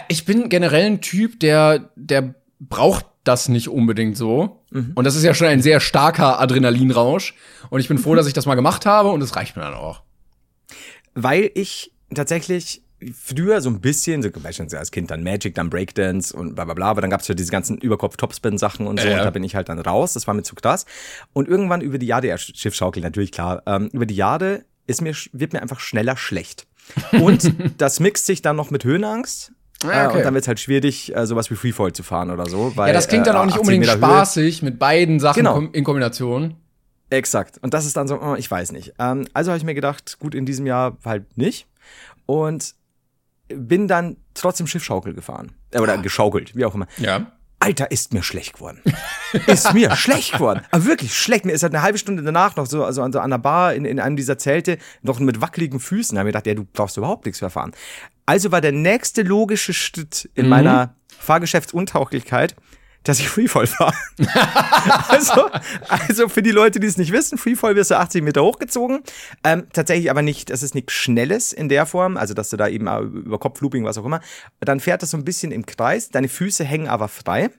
[0.07, 4.61] ich bin generell ein Typ, der, der braucht das nicht unbedingt so.
[4.71, 4.91] Mhm.
[4.95, 7.35] Und das ist ja schon ein sehr starker Adrenalinrausch.
[7.69, 9.73] Und ich bin froh, dass ich das mal gemacht habe und es reicht mir dann
[9.73, 10.01] auch.
[11.13, 16.35] Weil ich tatsächlich früher so ein bisschen, so beispielsweise als Kind dann Magic, dann Breakdance
[16.35, 19.25] und bla bla bla, aber dann gab's ja diese ganzen Überkopf-Topspin-Sachen und so, ja, und
[19.25, 20.85] da bin ich halt dann raus, das war mir zu krass.
[21.33, 25.13] Und irgendwann über die Jahre, ja, Schiffschaukel natürlich klar, ähm, über die Jahre ist mir,
[25.31, 26.67] wird mir einfach schneller schlecht.
[27.11, 29.51] Und das mixt sich dann noch mit Höhenangst.
[29.83, 30.17] Ja, okay.
[30.17, 32.75] Und dann wird es halt schwierig, äh, sowas wie Freefall zu fahren oder so.
[32.75, 34.69] Weil, ja, das klingt dann auch nicht äh, unbedingt spaßig Höhe.
[34.69, 35.59] mit beiden Sachen genau.
[35.59, 36.55] in Kombination.
[37.09, 37.59] Exakt.
[37.61, 38.93] Und das ist dann so, oh, ich weiß nicht.
[38.99, 41.67] Ähm, also habe ich mir gedacht, gut, in diesem Jahr halt nicht.
[42.25, 42.73] Und
[43.49, 45.51] bin dann trotzdem Schiffschaukel gefahren.
[45.71, 46.87] Äh, oder geschaukelt, wie auch immer.
[46.97, 47.31] Ja.
[47.59, 48.81] Alter, ist mir schlecht geworden.
[49.47, 50.61] ist mir schlecht geworden.
[50.71, 51.45] Aber wirklich schlecht.
[51.45, 54.01] Mir ist halt eine halbe Stunde danach noch so also an, der Bar in, in
[54.01, 56.15] einem dieser Zelte noch mit wackeligen Füßen.
[56.15, 57.71] Da habe ich gedacht, ja, du brauchst überhaupt nichts mehr fahren.
[58.25, 60.49] Also war der nächste logische Schritt in mhm.
[60.49, 62.55] meiner Fahrgeschäftsuntauglichkeit,
[63.03, 63.93] dass ich Freefall fahre.
[65.09, 65.49] also,
[65.89, 69.03] also für die Leute, die es nicht wissen, Freefall wirst du 80 Meter hochgezogen.
[69.43, 72.67] Ähm, tatsächlich aber nicht, das ist nichts Schnelles in der Form, also dass du da
[72.67, 74.21] eben über Kopflooping, was auch immer.
[74.61, 77.49] Dann fährt das so ein bisschen im Kreis, deine Füße hängen aber frei.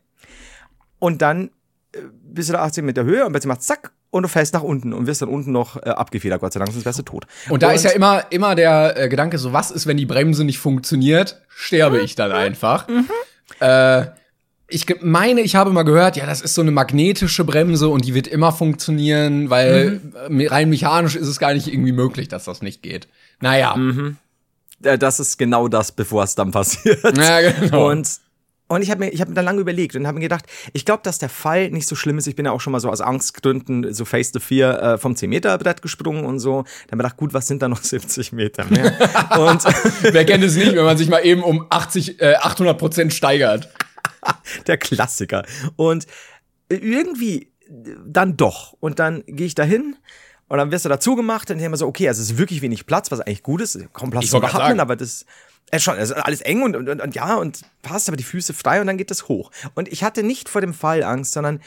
[0.98, 1.50] Und dann
[1.92, 4.62] äh, bist du da 80 Meter Höhe und plötzlich macht zack und du fällst nach
[4.62, 7.27] unten und wirst dann unten noch äh, abgefedert, Gott sei Dank, sonst wärst du tot.
[7.48, 10.07] Und da und ist ja immer, immer der äh, Gedanke so, was ist, wenn die
[10.07, 11.42] Bremse nicht funktioniert?
[11.48, 12.87] Sterbe ich dann einfach.
[12.87, 13.09] Mhm.
[13.59, 14.07] Äh,
[14.68, 18.14] ich meine, ich habe mal gehört, ja, das ist so eine magnetische Bremse und die
[18.14, 20.46] wird immer funktionieren, weil mhm.
[20.46, 23.09] rein mechanisch ist es gar nicht irgendwie möglich, dass das nicht geht.
[23.40, 23.74] Naja.
[23.74, 24.16] Mhm.
[24.79, 27.03] Das ist genau das, bevor es dann passiert.
[27.18, 27.90] Ja, genau.
[27.90, 28.09] Und
[28.66, 30.85] und ich habe mir, ich habe mir dann lange überlegt und habe mir gedacht, ich
[30.85, 32.27] glaube, dass der Fall nicht so schlimm ist.
[32.27, 35.12] Ich bin ja auch schon mal so aus Angstgründen so Face the Fear äh, vom
[35.12, 36.62] 10-Meter-Brett gesprungen und so.
[36.62, 38.92] Dann habe ich mir gedacht, gut, was sind da noch 70 Meter mehr?
[39.38, 39.64] und
[40.03, 43.68] Wer kennt es nicht, wenn man sich mal eben um 80, äh, 800 Prozent steigert?
[44.66, 45.44] der Klassiker.
[45.77, 46.07] Und
[46.68, 47.53] irgendwie
[48.07, 48.74] dann doch.
[48.81, 49.96] Und dann gehe ich dahin
[50.48, 52.62] und dann wirst du dazu gemacht und dann immer so, okay, also es ist wirklich
[52.62, 53.79] wenig Platz, was eigentlich gut ist.
[53.92, 55.24] Kaum Platz zu atmen, aber das
[55.70, 58.55] äh, schon, es ist alles eng und, und, und, ja, und passt aber die Füße
[58.55, 59.50] frei und dann geht das hoch.
[59.74, 61.61] Und ich hatte nicht vor dem Fall Angst, sondern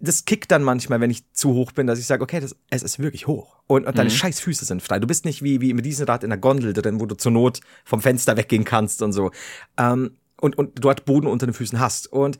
[0.00, 2.82] das kickt dann manchmal, wenn ich zu hoch bin, dass ich sage, okay, das, es
[2.82, 3.58] ist wirklich hoch.
[3.66, 4.14] Und, und deine mhm.
[4.14, 4.98] scheiß Füße sind frei.
[4.98, 7.32] Du bist nicht wie, wie mit diesem Rad in der Gondel drin, wo du zur
[7.32, 9.30] Not vom Fenster weggehen kannst und so.
[9.76, 12.10] Ähm, und, und dort Boden unter den Füßen hast.
[12.10, 12.38] Und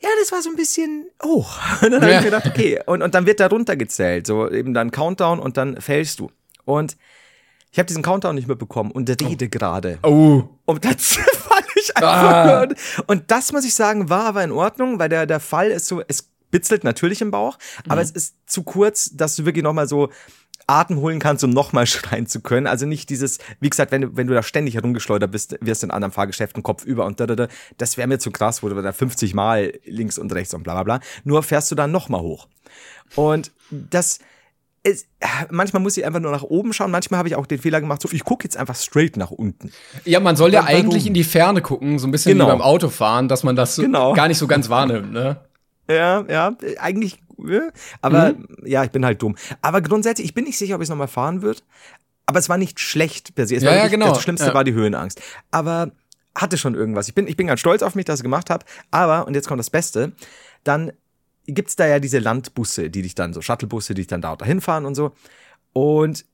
[0.00, 1.58] ja, das war so ein bisschen hoch.
[1.82, 2.18] Und dann habe ja.
[2.18, 2.80] ich gedacht, okay.
[2.84, 4.26] Und, und dann wird da runtergezählt.
[4.26, 6.30] So eben dann Countdown und dann fällst du.
[6.66, 6.98] Und
[7.76, 9.48] ich habe diesen Countdown nicht mitbekommen und rede oh.
[9.50, 9.98] gerade.
[10.02, 10.44] Oh.
[10.64, 12.24] Und das fand ich einfach.
[12.24, 12.62] Ah.
[12.62, 12.74] Und,
[13.06, 16.02] und das muss ich sagen, war aber in Ordnung, weil der, der Fall ist so,
[16.08, 17.90] es bitzelt natürlich im Bauch, mhm.
[17.90, 20.08] aber es ist zu kurz, dass du wirklich nochmal so
[20.66, 22.66] Atem holen kannst, um nochmal schreien zu können.
[22.66, 25.88] Also nicht dieses, wie gesagt, wenn du, wenn du da ständig herumgeschleudert bist, wirst du
[25.88, 27.48] in anderen Fahrgeschäften Kopf über und da, da, da.
[27.76, 30.72] Das wäre mir zu krass, wo du da 50 Mal links und rechts und bla
[30.72, 31.00] bla bla.
[31.24, 32.48] Nur fährst du dann nochmal hoch.
[33.16, 34.20] Und das,
[34.86, 35.06] es,
[35.50, 36.90] manchmal muss ich einfach nur nach oben schauen.
[36.90, 39.72] Manchmal habe ich auch den Fehler gemacht, so ich gucke jetzt einfach straight nach unten.
[40.04, 42.46] Ja, man soll ja eigentlich in die Ferne gucken, so ein bisschen genau.
[42.46, 44.12] wie beim Autofahren, dass man das genau.
[44.14, 45.40] gar nicht so ganz wahrnimmt, ne?
[45.88, 47.20] Ja, ja, eigentlich
[48.00, 48.46] aber mhm.
[48.64, 49.36] ja, ich bin halt dumm.
[49.60, 51.60] Aber grundsätzlich, ich bin nicht sicher, ob ich es nochmal fahren würde.
[52.24, 53.56] Aber es war nicht schlecht per se.
[53.56, 54.08] Es ja, war ja, genau.
[54.08, 54.54] Das Schlimmste ja.
[54.54, 55.20] war die Höhenangst.
[55.50, 55.92] Aber
[56.34, 57.08] hatte schon irgendwas.
[57.08, 58.64] Ich bin, ich bin ganz stolz auf mich, dass ich gemacht habe.
[58.90, 60.12] Aber, und jetzt kommt das Beste,
[60.64, 60.92] dann
[61.46, 64.84] gibt's da ja diese Landbusse, die dich dann, so Shuttlebusse, die dich dann da hinfahren
[64.84, 65.12] und so.
[65.72, 66.24] Und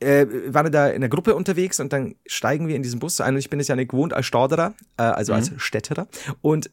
[0.00, 3.34] äh, waren da in der Gruppe unterwegs und dann steigen wir in diesen Bus ein
[3.34, 5.38] und ich bin es ja nicht gewohnt als Stauderer, äh, also mhm.
[5.38, 6.06] als Städterer
[6.40, 6.70] und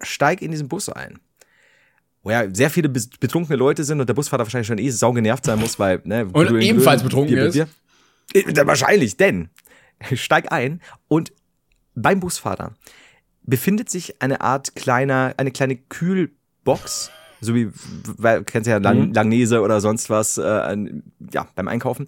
[0.00, 1.20] steig in diesen Bus ein
[2.26, 5.44] wo ja sehr viele betrunkene Leute sind und der Busfahrer wahrscheinlich schon eh sau genervt
[5.44, 7.68] sein muss, weil, ne, Und grün, ebenfalls grün, betrunken Bier, Bier.
[8.34, 8.58] ist.
[8.58, 9.48] Äh, wahrscheinlich, denn
[10.12, 11.32] steig ein und
[11.94, 12.74] beim Busfahrer
[13.42, 15.76] befindet sich eine Art kleiner, eine kleine
[16.66, 17.70] Kühlbox, so wie,
[18.18, 19.14] weil, kennst du ja Lang, mhm.
[19.14, 20.76] Langnese oder sonst was, äh,
[21.32, 22.06] ja, beim Einkaufen,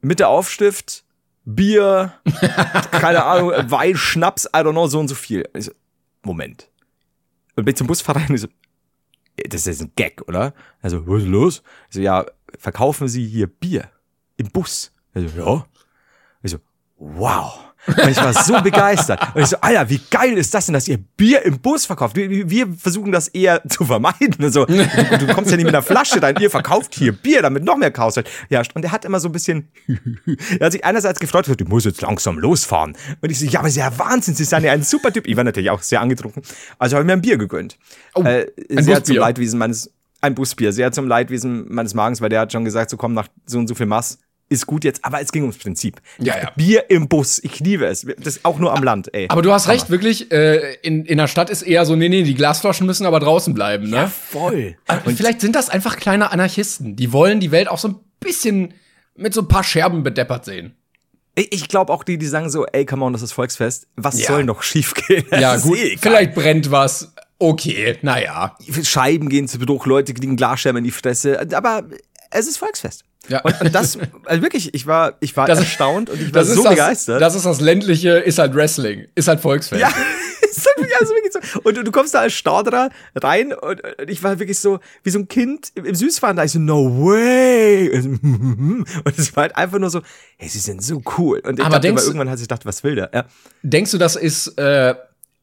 [0.00, 1.04] mit der Aufstift,
[1.44, 2.14] Bier,
[2.90, 5.48] keine Ahnung, Wein, Schnaps, I don't know, so und so viel.
[5.58, 5.72] So,
[6.22, 6.68] Moment.
[7.56, 8.48] Und bin zum Busfahrer und ich so,
[9.48, 10.54] das ist ein Gag, oder?
[10.80, 11.62] Also, was ist los?
[11.88, 12.26] Also, ja,
[12.58, 13.90] verkaufen Sie hier Bier
[14.36, 14.92] im Bus?
[15.14, 15.66] Also, ja.
[16.42, 16.58] Also,
[16.96, 17.69] wow.
[17.86, 19.34] Und ich war so begeistert.
[19.34, 22.14] Und ich so, Alter, wie geil ist das denn, dass ihr Bier im Bus verkauft?
[22.14, 24.36] Wir, wir versuchen das eher zu vermeiden.
[24.40, 27.64] Also, du, du, kommst ja nicht mit einer Flasche rein, ihr verkauft hier Bier, damit
[27.64, 28.16] noch mehr Chaos
[28.48, 29.68] Ja, und er hat immer so ein bisschen,
[30.58, 32.96] er hat sich einerseits gefreut, du musst jetzt langsam losfahren.
[33.20, 35.26] Und ich so, ja, aber sehr Wahnsinn, Sie sind ja ein super Typ.
[35.26, 36.42] Ich war natürlich auch sehr angetrunken.
[36.78, 37.78] Also habe ich mir ein Bier gegönnt.
[38.14, 42.40] Oh, äh, sehr zum Leidwesen meines, ein Busbier, sehr zum Leidwesen meines Magens, weil der
[42.40, 44.18] hat schon gesagt, so komm, nach so und so viel Mass
[44.50, 46.00] ist gut jetzt, aber es ging ums Prinzip.
[46.18, 46.50] Ja, ja.
[46.56, 48.04] Bier im Bus, ich liebe es.
[48.18, 49.26] Das ist auch nur am Land, ey.
[49.28, 52.24] Aber du hast recht, wirklich, äh, in, in der Stadt ist eher so, nee, nee,
[52.24, 53.96] die Glasflaschen müssen aber draußen bleiben, ne?
[53.96, 54.76] Ja, voll.
[55.04, 58.74] Und vielleicht sind das einfach kleine Anarchisten, die wollen die Welt auch so ein bisschen
[59.16, 60.74] mit so ein paar Scherben bedeppert sehen.
[61.36, 63.86] Ich glaube auch die, die sagen so, ey, come on, das ist Volksfest.
[63.94, 64.26] Was ja.
[64.26, 65.24] soll noch schiefgehen?
[65.30, 65.78] Ja, gut.
[65.78, 67.14] Eh vielleicht brennt was.
[67.38, 68.56] Okay, naja.
[68.82, 71.40] Scheiben gehen zu Bruch, Leute kriegen Glasscherben in die Fresse.
[71.54, 71.84] Aber
[72.30, 73.04] es ist Volksfest.
[73.28, 73.40] Ja.
[73.42, 76.62] Und, und das, also wirklich, ich war, ich war das erstaunt und ich war so
[76.62, 77.20] das, begeistert.
[77.20, 79.80] Das ist das ländliche, ist halt Wrestling, ist halt Volksfest.
[79.80, 79.88] Ja,
[80.40, 81.60] ist halt wirklich, also wirklich so.
[81.62, 85.10] Und du, du kommst da als Stauderer rein und, und, ich war wirklich so, wie
[85.10, 87.90] so ein Kind im, im Süßfahren, da ich so, no way.
[88.00, 90.00] Und es war halt einfach nur so,
[90.36, 91.40] hey, sie sind so cool.
[91.40, 93.10] Und ich aber dachte, aber irgendwann hat sich gedacht, was will der?
[93.12, 93.24] Ja.
[93.62, 94.94] Denkst du, das ist, äh,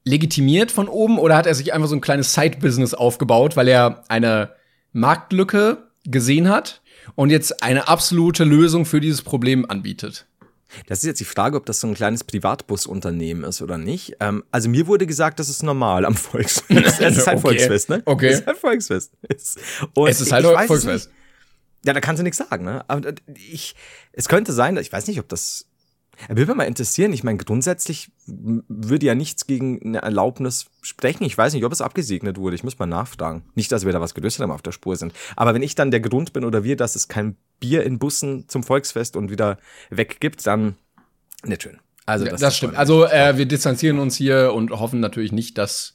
[0.04, 4.04] legitimiert von oben oder hat er sich einfach so ein kleines Side-Business aufgebaut, weil er
[4.08, 4.52] eine
[4.94, 6.82] Marktlücke gesehen hat
[7.16, 10.26] und jetzt eine absolute Lösung für dieses Problem anbietet?
[10.88, 14.18] Das ist jetzt die Frage, ob das so ein kleines Privatbusunternehmen ist oder nicht.
[14.20, 16.70] Ähm, also mir wurde gesagt, das ist normal am Volksfest.
[17.00, 17.48] Es ist halt okay.
[17.48, 18.02] Volksfest, ne?
[18.06, 18.28] Okay.
[18.28, 19.14] Es ist halt Volksfest.
[19.94, 21.10] Und es ist halt Volksfest.
[21.86, 22.84] Ja, da kannst du nichts sagen, ne?
[22.90, 23.76] Aber ich,
[24.12, 25.67] es könnte sein, ich weiß nicht, ob das
[26.30, 31.24] würde mich mal interessieren, ich meine, grundsätzlich würde ja nichts gegen eine Erlaubnis sprechen.
[31.24, 32.56] Ich weiß nicht, ob es abgesegnet wurde.
[32.56, 33.44] Ich muss mal nachfragen.
[33.56, 35.14] Nicht, dass wir da was haben auf der Spur sind.
[35.36, 38.48] Aber wenn ich dann der Grund bin oder wir, dass es kein Bier in Bussen
[38.48, 39.58] zum Volksfest und wieder
[39.90, 40.76] weggibt, dann
[41.44, 41.80] nicht schön.
[42.06, 42.76] Also das, ja, das stimmt.
[42.76, 45.94] Also äh, wir distanzieren uns hier und hoffen natürlich nicht, dass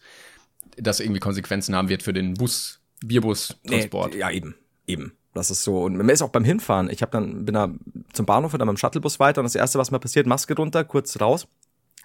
[0.77, 4.13] das irgendwie Konsequenzen haben wird für den Bus, Bierbus-Transport.
[4.13, 4.55] Nee, ja, eben,
[4.87, 5.13] eben.
[5.35, 5.83] Das ist so.
[5.83, 6.91] Und mir ist auch beim Hinfahren.
[6.91, 7.71] Ich habe dann bin da
[8.13, 10.55] zum Bahnhof und dann mit dem Shuttlebus weiter und das erste, was mir passiert, Maske
[10.55, 11.47] runter, kurz raus,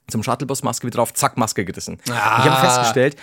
[0.10, 2.00] zum Shuttlebus Maske wieder drauf, zack Maske gerissen.
[2.10, 2.40] Ah.
[2.44, 3.18] Ich habe festgestellt,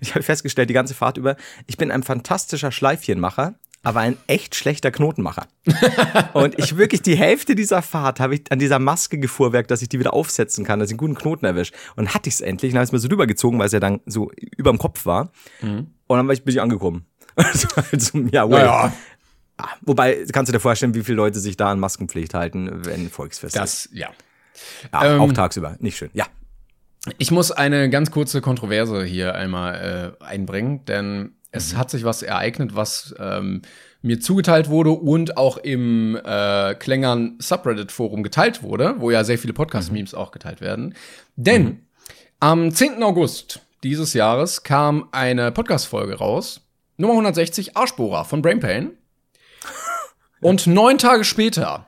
[0.00, 1.36] ich habe festgestellt die ganze Fahrt über,
[1.68, 3.54] ich bin ein fantastischer Schleifchenmacher,
[3.86, 5.46] aber ein echt schlechter Knotenmacher.
[6.32, 9.88] und ich wirklich die Hälfte dieser Fahrt habe ich an dieser Maske gefuhrwerkt, dass ich
[9.88, 11.72] die wieder aufsetzen kann, dass ich einen guten Knoten erwische.
[11.94, 13.78] Und hatte ich es endlich, dann habe ich es mir so rübergezogen, weil es ja
[13.78, 15.30] dann so überm Kopf war.
[15.60, 15.92] Mhm.
[16.08, 17.06] Und dann bin ich angekommen.
[17.36, 18.64] Also, also, ja, well.
[18.64, 18.92] Naja.
[19.58, 23.08] Ah, wobei, kannst du dir vorstellen, wie viele Leute sich da an Maskenpflicht halten, wenn
[23.08, 23.92] Volksfest das, ist?
[23.92, 24.08] Das, ja.
[24.92, 26.10] ja ähm, auch tagsüber, nicht schön.
[26.12, 26.26] Ja.
[27.18, 31.78] Ich muss eine ganz kurze Kontroverse hier einmal äh, einbringen, denn es mhm.
[31.78, 33.62] hat sich was ereignet, was ähm,
[34.02, 39.52] mir zugeteilt wurde und auch im äh, Klängern Subreddit-Forum geteilt wurde, wo ja sehr viele
[39.52, 40.18] Podcast-Memes mhm.
[40.18, 40.94] auch geteilt werden.
[41.36, 41.80] Denn mhm.
[42.40, 43.02] am 10.
[43.02, 46.65] August dieses Jahres kam eine Podcast-Folge raus,
[46.98, 48.92] Nummer 160, Arschbohrer von Brainpain.
[50.40, 51.86] Und neun Tage später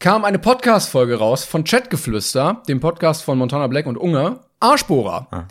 [0.00, 5.28] kam eine Podcast-Folge raus von Chatgeflüster, dem Podcast von Montana Black und Unge, Arschbohrer.
[5.30, 5.44] Ah.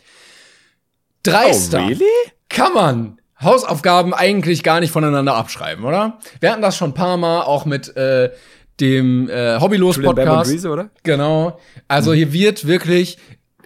[1.23, 1.81] Dreister.
[1.81, 2.03] Oh, really?
[2.49, 6.19] Kann man Hausaufgaben eigentlich gar nicht voneinander abschreiben, oder?
[6.39, 8.31] Wir hatten das schon ein paar Mal, auch mit äh,
[8.79, 10.65] dem äh, Hobbylos-Podcast.
[10.67, 10.91] oder?
[11.01, 11.59] Genau.
[11.87, 13.17] Also hier wird wirklich,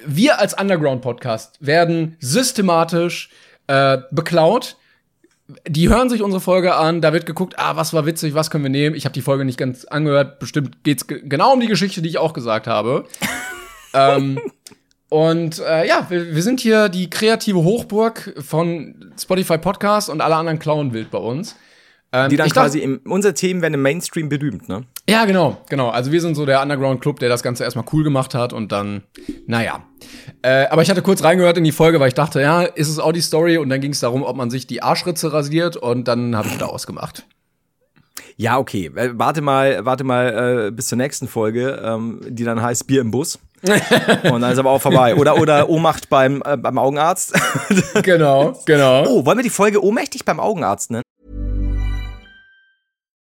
[0.05, 3.29] wir als Underground-Podcast werden systematisch
[3.67, 4.77] äh, beklaut
[5.67, 8.63] die hören sich unsere Folge an, da wird geguckt, ah, was war witzig, was können
[8.63, 8.95] wir nehmen.
[8.95, 12.17] Ich habe die Folge nicht ganz angehört, bestimmt geht's genau um die Geschichte, die ich
[12.17, 13.05] auch gesagt habe.
[13.93, 14.39] ähm,
[15.09, 20.35] und äh, ja, wir, wir, sind hier die kreative Hochburg von Spotify Podcast und alle
[20.35, 21.55] anderen klauen wild bei uns.
[22.13, 24.83] Ähm, die dann quasi im, unsere Themen werden im Mainstream berühmt, ne?
[25.09, 25.89] Ja, genau, genau.
[25.89, 28.71] Also wir sind so der Underground Club, der das Ganze erstmal cool gemacht hat und
[28.73, 29.03] dann,
[29.47, 29.83] naja.
[30.41, 32.99] Äh, aber ich hatte kurz reingehört in die Folge, weil ich dachte, ja, ist es
[32.99, 33.57] auch die Story?
[33.57, 36.57] Und dann ging es darum, ob man sich die Arschritze rasiert und dann habe ich
[36.57, 37.25] da ausgemacht.
[38.35, 38.91] Ja, okay.
[38.95, 43.01] Äh, warte mal, warte mal äh, bis zur nächsten Folge, ähm, die dann heißt Bier
[43.01, 43.39] im Bus.
[43.63, 45.15] und dann ist aber auch vorbei.
[45.15, 47.33] Oder, oder Ohnmacht beim, äh, beim Augenarzt.
[48.03, 49.05] genau, genau.
[49.07, 51.03] Oh, wollen wir die Folge Ohnmächtig beim Augenarzt nennen?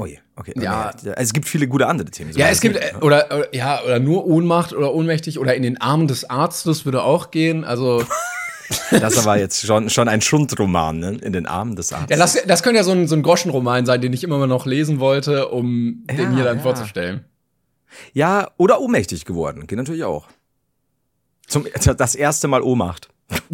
[0.00, 0.52] Oh je, okay.
[0.60, 0.90] Ja.
[0.90, 2.32] Also es gibt viele gute andere Themen.
[2.32, 2.92] so Ja, es gibt, nicht.
[2.94, 6.84] äh, oder, oder, ja, oder nur Ohnmacht oder ohnmächtig oder in den Armen des Arztes
[6.84, 7.64] würde auch gehen.
[7.64, 8.04] Also,
[8.90, 11.16] Das war jetzt schon, schon ein Schundroman, ne?
[11.22, 12.10] In den Armen des Arztes.
[12.10, 14.66] ja, das, das könnte ja so ein, so ein Groschenroman sein, den ich immer noch
[14.66, 16.62] lesen wollte, um Ja, den hier dann ja.
[16.62, 17.24] vorzustellen.
[18.12, 19.66] Ja, oder ohnmächtig geworden.
[19.66, 20.28] Geht natürlich auch.
[21.48, 23.08] Zum, das erste Mal Ohnmacht.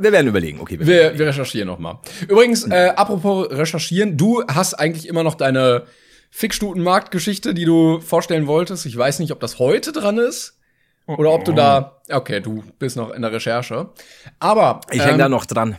[0.00, 0.78] wir, werden überlegen, okay.
[0.78, 2.00] Wir, Wir, wir recherchieren noch mal.
[2.28, 5.84] Übrigens, äh, apropos recherchieren, du hast eigentlich immer noch deine
[6.30, 8.86] Fickstutenmarkt-Geschichte, die du vorstellen wolltest.
[8.86, 10.58] Ich weiß nicht, ob das heute dran ist
[11.06, 12.00] oder ob du da.
[12.08, 13.90] Okay, du bist noch in der Recherche.
[14.38, 15.76] Aber ich hänge ähm, da noch dran.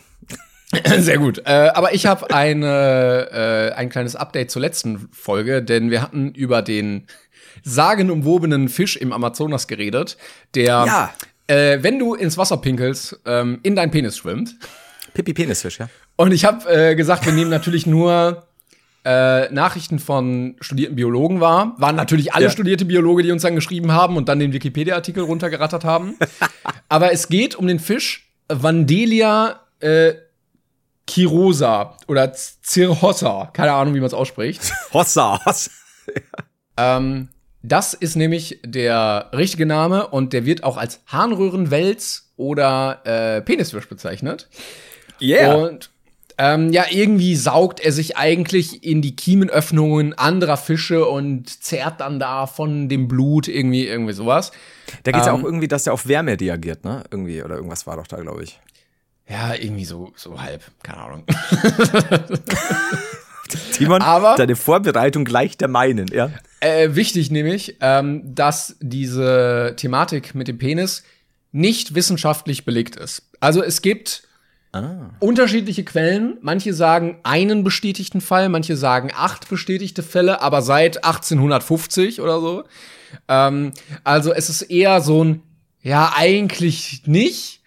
[0.97, 1.41] Sehr gut.
[1.45, 6.32] Äh, aber ich habe eine, äh, ein kleines Update zur letzten Folge, denn wir hatten
[6.34, 7.07] über den
[7.63, 10.17] sagenumwobenen Fisch im Amazonas geredet,
[10.55, 11.13] der, Ja.
[11.52, 14.56] Äh, wenn du ins Wasser pinkelst, ähm, in dein Penis schwimmt.
[15.14, 15.89] Pippi Penisfisch, ja.
[16.16, 18.47] Und ich habe äh, gesagt, wir nehmen natürlich nur
[19.04, 21.74] äh, Nachrichten von studierten Biologen wahr.
[21.78, 22.52] Waren natürlich alle Ja.
[22.52, 26.16] studierte Biologe, die uns dann geschrieben haben und dann den Wikipedia-Artikel runtergerattert haben.
[26.88, 30.14] Aber es geht um den Fisch Vandelia äh,
[31.10, 33.49] chirosa oder Cirrhosa.
[33.54, 34.62] Keine Ahnung, wie man es ausspricht.
[34.93, 35.72] Hossa, Hossa.
[36.78, 37.28] ähm,
[37.64, 43.88] das ist nämlich der richtige Name und der wird auch als Harnröhrenwels oder äh, Penisfisch
[43.88, 44.49] bezeichnet.
[45.22, 45.55] Yeah.
[45.55, 45.91] Und
[46.38, 52.20] ähm, ja, irgendwie saugt er sich eigentlich in die Kiemenöffnungen anderer Fische und zerrt dann
[52.20, 54.51] da von dem Blut irgendwie, irgendwie sowas.
[55.03, 57.03] da geht's ja ähm, auch irgendwie, dass der auf Wärme reagiert, ne?
[57.12, 58.59] Irgendwie, oder irgendwas war doch da, glaube ich.
[59.30, 61.24] Ja, irgendwie so, so halb, keine Ahnung.
[63.74, 66.32] Timon, Aber- deine Vorbereitung gleich der meinen, ja.
[66.62, 71.03] Äh, wichtig nämlich, ähm, dass diese Thematik mit dem Penis
[71.51, 73.24] nicht wissenschaftlich belegt ist.
[73.39, 74.28] Also es gibt
[75.20, 76.38] unterschiedliche Quellen.
[76.41, 82.64] Manche sagen einen bestätigten Fall, manche sagen acht bestätigte Fälle, aber seit 1850 oder so.
[83.28, 83.72] Ähm,
[84.03, 85.41] also es ist eher so ein,
[85.82, 87.61] ja, eigentlich nicht.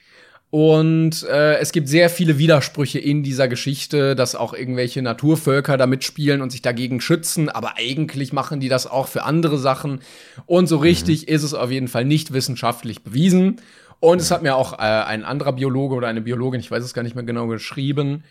[0.55, 5.89] Und äh, es gibt sehr viele Widersprüche in dieser Geschichte, dass auch irgendwelche Naturvölker da
[5.89, 9.99] mitspielen und sich dagegen schützen, aber eigentlich machen die das auch für andere Sachen.
[10.47, 13.61] Und so richtig ist es auf jeden Fall nicht wissenschaftlich bewiesen.
[13.99, 16.95] Und es hat mir auch äh, ein anderer Biologe oder eine Biologin, ich weiß es
[16.95, 18.23] gar nicht mehr genau, geschrieben,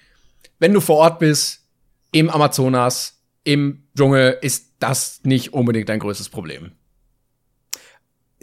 [0.59, 1.65] wenn du vor Ort bist,
[2.13, 6.71] im Amazonas, im Dschungel, ist das nicht unbedingt dein größtes Problem.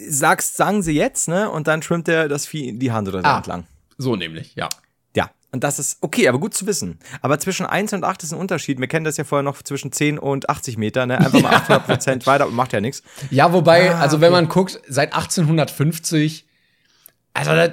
[0.09, 1.51] Sagst, sagen sie jetzt, ne?
[1.51, 3.39] Und dann schwimmt der das Vieh in die Handröhre Ah.
[3.39, 3.67] entlang.
[3.99, 4.69] So nämlich, ja.
[5.15, 6.99] Ja, und das ist okay, aber gut zu wissen.
[7.23, 8.79] Aber zwischen 1 und 8 ist ein Unterschied.
[8.81, 11.19] Wir kennen das ja vorher noch zwischen 10 und 80 Meter, ne?
[11.19, 13.03] Einfach mal 800 Prozent weiter und macht ja nichts.
[13.31, 14.43] Ja, wobei, Ah, also wenn okay.
[14.43, 16.47] man guckt, seit 1850,
[17.35, 17.71] also das,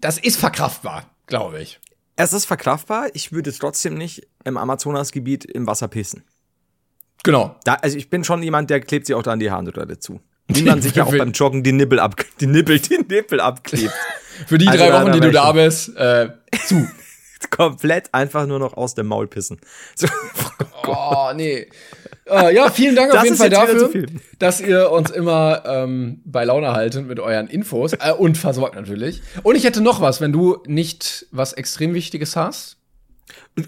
[0.00, 1.78] das ist verkraftbar, glaube ich.
[2.16, 3.08] Es ist verkraftbar.
[3.14, 6.24] Ich würde trotzdem nicht im Amazonasgebiet im Wasser pissen.
[7.24, 7.56] Genau.
[7.64, 10.20] Da, also ich bin schon jemand, der klebt sich auch da an die Harnröhre zu.
[10.48, 13.92] Wie man sich ja auch beim Joggen die Nippel ab, die Nippel, die Nippel abklebt.
[14.46, 16.30] Für die Also drei Wochen, die du da bist, äh,
[16.66, 16.86] zu.
[17.50, 19.60] Komplett einfach nur noch aus dem Maul pissen.
[19.96, 20.06] So,
[20.86, 21.68] Oh, nee.
[22.26, 24.06] Äh, ja, vielen Dank auf Das jeden ist Fall dafür,
[24.38, 29.22] dass ihr uns immer ähm, bei Laune haltet mit euren Infos äh, und versorgt natürlich.
[29.42, 32.78] Und ich hätte noch was, wenn du nicht was extrem Wichtiges hast.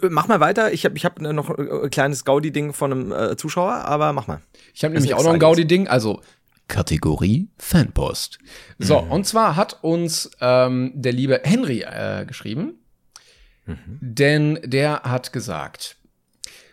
[0.08, 0.72] mach mal weiter.
[0.72, 4.40] Ich habe ich hab noch ein kleines Gaudi-Ding von einem äh, Zuschauer, aber mach mal.
[4.74, 6.20] Ich habe nämlich auch noch ein Gaudi-Ding, also
[6.68, 8.38] Kategorie Fanpost.
[8.78, 12.74] So, und zwar hat uns ähm, der liebe Henry äh, geschrieben,
[14.00, 15.96] denn der hat gesagt,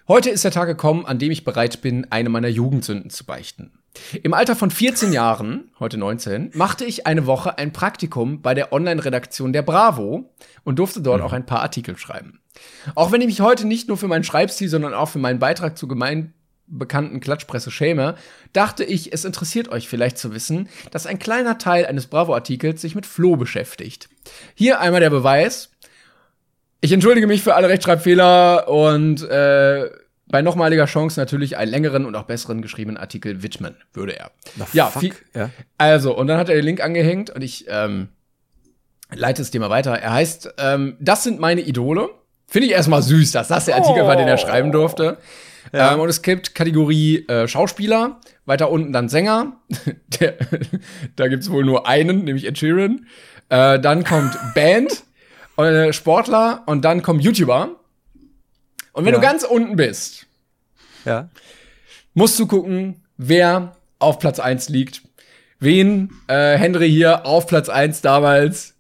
[0.07, 3.71] heute ist der Tag gekommen, an dem ich bereit bin, eine meiner Jugendsünden zu beichten.
[4.23, 8.71] Im Alter von 14 Jahren, heute 19, machte ich eine Woche ein Praktikum bei der
[8.71, 10.33] Online-Redaktion der Bravo
[10.63, 12.39] und durfte dort auch ein paar Artikel schreiben.
[12.95, 15.77] Auch wenn ich mich heute nicht nur für meinen Schreibstil, sondern auch für meinen Beitrag
[15.77, 16.33] zur gemein
[16.71, 18.15] bekannten Klatschpresse schäme,
[18.53, 22.95] dachte ich, es interessiert euch vielleicht zu wissen, dass ein kleiner Teil eines Bravo-Artikels sich
[22.95, 24.09] mit Flo beschäftigt.
[24.55, 25.69] Hier einmal der Beweis.
[26.79, 29.89] Ich entschuldige mich für alle Rechtschreibfehler und äh,
[30.27, 34.31] bei nochmaliger Chance natürlich einen längeren und auch besseren geschriebenen Artikel widmen, würde er.
[34.73, 35.49] ja, fuck, viel, ja.
[35.77, 38.09] also, und dann hat er den Link angehängt und ich ähm,
[39.13, 39.91] leite es dir mal weiter.
[39.91, 42.09] Er heißt, ähm, das sind meine Idole.
[42.47, 45.17] Finde ich erstmal süß, dass das der Artikel war, den er schreiben durfte.
[45.73, 49.57] Ähm, und es gibt Kategorie äh, Schauspieler, weiter unten dann Sänger.
[50.19, 50.37] der,
[51.15, 53.05] da gibt's wohl nur einen, nämlich Ed Sheeran.
[53.49, 55.03] Äh, dann kommt Band,
[55.57, 57.75] äh, Sportler und dann kommen YouTuber.
[58.93, 59.19] Und wenn Ja.
[59.19, 60.25] du ganz unten bist,
[61.05, 61.29] Ja.
[62.13, 65.01] musst du gucken, wer auf Platz 1 liegt.
[65.59, 68.73] Wen äh, Henry hier auf Platz 1 damals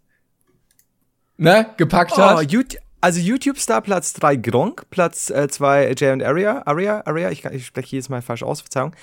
[1.37, 2.51] ne, gepackt Oh, hat.
[2.51, 7.43] Yout Also YouTube-Star Platz 3 Gronk, Platz 2 äh, Jay und Aria, Aria, Aria, ich,
[7.45, 8.95] ich spreche jedes Mal falsch aus, Verzeihung.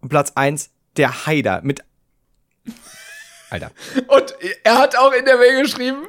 [0.00, 1.80] Und Platz 1 der Haider mit
[3.50, 3.72] Alter.
[4.08, 6.06] Und er hat auch in der Mail geschrieben,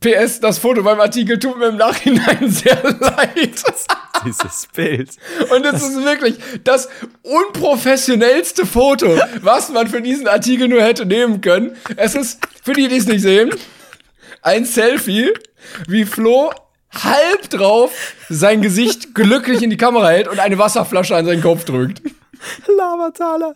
[0.00, 3.62] PS, das Foto beim Artikel tut mir im Nachhinein sehr leid.
[4.24, 5.10] Dieses Bild.
[5.50, 6.88] Und es ist wirklich das
[7.22, 11.76] unprofessionellste Foto, was man für diesen Artikel nur hätte nehmen können.
[11.96, 13.50] Es ist, für die, die es nicht sehen,
[14.44, 15.32] ein Selfie,
[15.88, 16.52] wie Flo
[16.92, 21.64] halb drauf sein Gesicht glücklich in die Kamera hält und eine Wasserflasche an seinen Kopf
[21.64, 22.02] drückt.
[22.66, 23.54] Lavataler.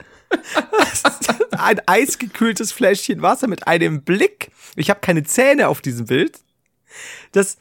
[1.50, 4.50] ein eisgekühltes Fläschchen Wasser mit einem Blick.
[4.76, 6.40] Ich habe keine Zähne auf diesem Bild.
[7.32, 7.58] Das.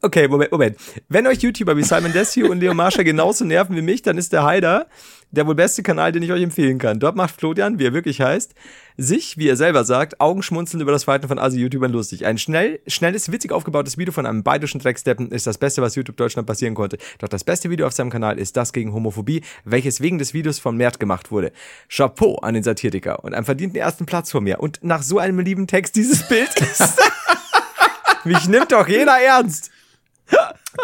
[0.00, 0.76] Okay, Moment, Moment.
[1.08, 4.32] Wenn euch YouTuber wie Simon Desio und Leo Marsha genauso nerven wie mich, dann ist
[4.32, 4.86] der Haider
[5.32, 7.00] der wohl beste Kanal, den ich euch empfehlen kann.
[7.00, 8.54] Dort macht Florian, wie er wirklich heißt,
[8.96, 12.24] sich, wie er selber sagt, Augenschmunzeln über das Verhalten von Asi-YouTubern lustig.
[12.24, 16.16] Ein schnell, schnelles, witzig aufgebautes Video von einem bayerischen Drecksteppen ist das Beste, was YouTube
[16.16, 16.96] Deutschland passieren konnte.
[17.18, 20.60] Doch das beste Video auf seinem Kanal ist das gegen Homophobie, welches wegen des Videos
[20.60, 21.50] von Mert gemacht wurde.
[21.88, 24.60] Chapeau an den Satiriker und einem verdienten ersten Platz vor mir.
[24.60, 26.98] Und nach so einem lieben Text dieses Bild ist...
[28.24, 29.70] Mich nimmt doch jeder ernst.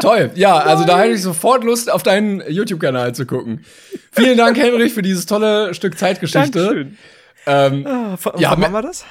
[0.01, 3.65] Toll, ja, also da hätte ich sofort Lust, auf deinen YouTube-Kanal zu gucken.
[4.13, 6.59] Vielen Dank, Henrich, für dieses tolle Stück Zeitgeschichte.
[6.59, 6.99] Dankeschön.
[7.47, 9.05] Ähm, ah, ja, wann war das?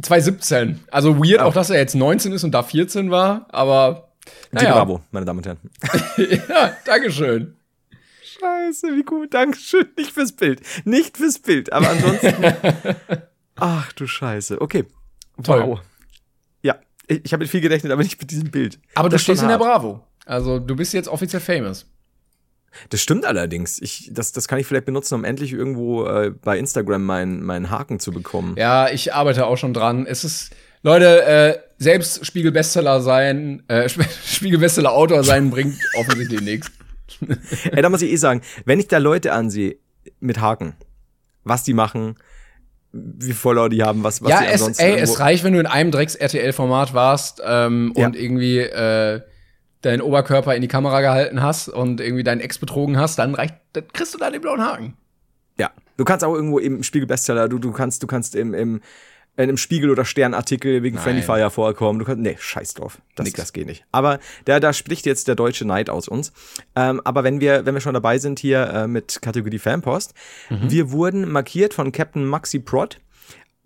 [0.00, 0.80] 2017.
[0.90, 4.12] Also weird auch, dass er jetzt 19 ist und da 14 war, aber
[4.52, 4.72] naja.
[4.74, 5.58] Bravo, meine Damen und Herren.
[6.48, 7.56] ja, Dankeschön.
[8.22, 9.88] Scheiße, wie gut, Dankeschön.
[9.96, 10.60] Nicht fürs Bild.
[10.84, 12.34] Nicht fürs Bild, aber ansonsten.
[13.56, 14.60] Ach du Scheiße.
[14.60, 14.84] Okay.
[15.42, 15.66] Toll.
[15.66, 15.80] Wow.
[17.24, 18.78] Ich habe mit viel gerechnet, aber nicht mit diesem Bild.
[18.94, 20.00] Aber das du stehst in der Bravo.
[20.24, 21.86] Also du bist jetzt offiziell famous.
[22.88, 23.80] Das stimmt allerdings.
[23.82, 27.70] Ich, das, das kann ich vielleicht benutzen, um endlich irgendwo äh, bei Instagram meinen meinen
[27.70, 28.54] Haken zu bekommen.
[28.56, 30.06] Ja, ich arbeite auch schon dran.
[30.06, 33.88] Es ist, Leute, äh, selbst Spiegel-Bestseller sein, äh,
[34.26, 36.70] Spiegel-Bestseller-Autor sein, bringt offensichtlich nichts.
[37.70, 39.76] Ey, da muss ich eh sagen, wenn ich da Leute ansehe
[40.20, 40.74] mit Haken,
[41.44, 42.16] was die machen,
[42.92, 44.82] wie Follower die haben, was, was ja, es, ansonsten.
[44.82, 48.06] Ey, es reicht, wenn du in einem Drecks-RTL-Format warst ähm, ja.
[48.06, 49.22] und irgendwie äh,
[49.80, 53.56] deinen Oberkörper in die Kamera gehalten hast und irgendwie deinen Ex betrogen hast, dann reicht,
[53.72, 54.96] dann kriegst du da den blauen Haken.
[55.58, 58.80] Ja, du kannst auch irgendwo im Spiegel-Bestseller, du, du kannst, du kannst im, im,
[59.36, 61.04] in einem Spiegel- oder Sternartikel wegen Nein.
[61.04, 61.98] Friendly Fire vorkommen.
[61.98, 63.00] Du kannst, nee, scheiß drauf.
[63.14, 63.38] Das, Nix.
[63.38, 63.84] das geht nicht.
[63.90, 66.32] Aber da, da spricht jetzt der deutsche Neid aus uns.
[66.76, 70.12] Ähm, aber wenn wir, wenn wir schon dabei sind hier äh, mit Kategorie Fanpost,
[70.50, 70.70] mhm.
[70.70, 73.00] wir wurden markiert von Captain Maxi Prod.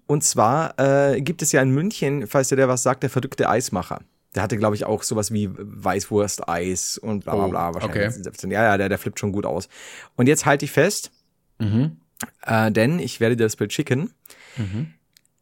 [0.07, 3.49] Und zwar äh, gibt es ja in München, falls dir der was sagt, der verrückte
[3.49, 4.03] Eismacher.
[4.37, 7.71] Der hatte, glaube ich, auch sowas wie Weißwurst-Eis und bla bla bla.
[7.71, 8.27] Oh, wahrscheinlich.
[8.27, 8.53] Okay.
[8.53, 9.69] Ja, ja, der, der flippt schon gut aus.
[10.15, 11.11] Und jetzt halte ich fest,
[11.59, 11.97] mhm.
[12.43, 14.13] äh, denn ich werde dir das Bild schicken.
[14.57, 14.93] Mhm.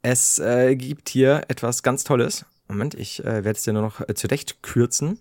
[0.05, 2.45] Es äh, gibt hier etwas ganz Tolles.
[2.69, 5.19] Moment, ich äh, werde es dir nur noch äh, zurecht kürzen,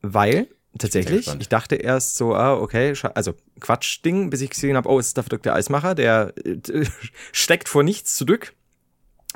[0.00, 0.46] weil
[0.78, 5.08] tatsächlich, ich dachte erst so, ah, okay, also Quatsch-Ding, bis ich gesehen habe, oh, es
[5.08, 6.84] ist der verrückte Eismacher, der äh,
[7.32, 8.54] steckt vor nichts zurück.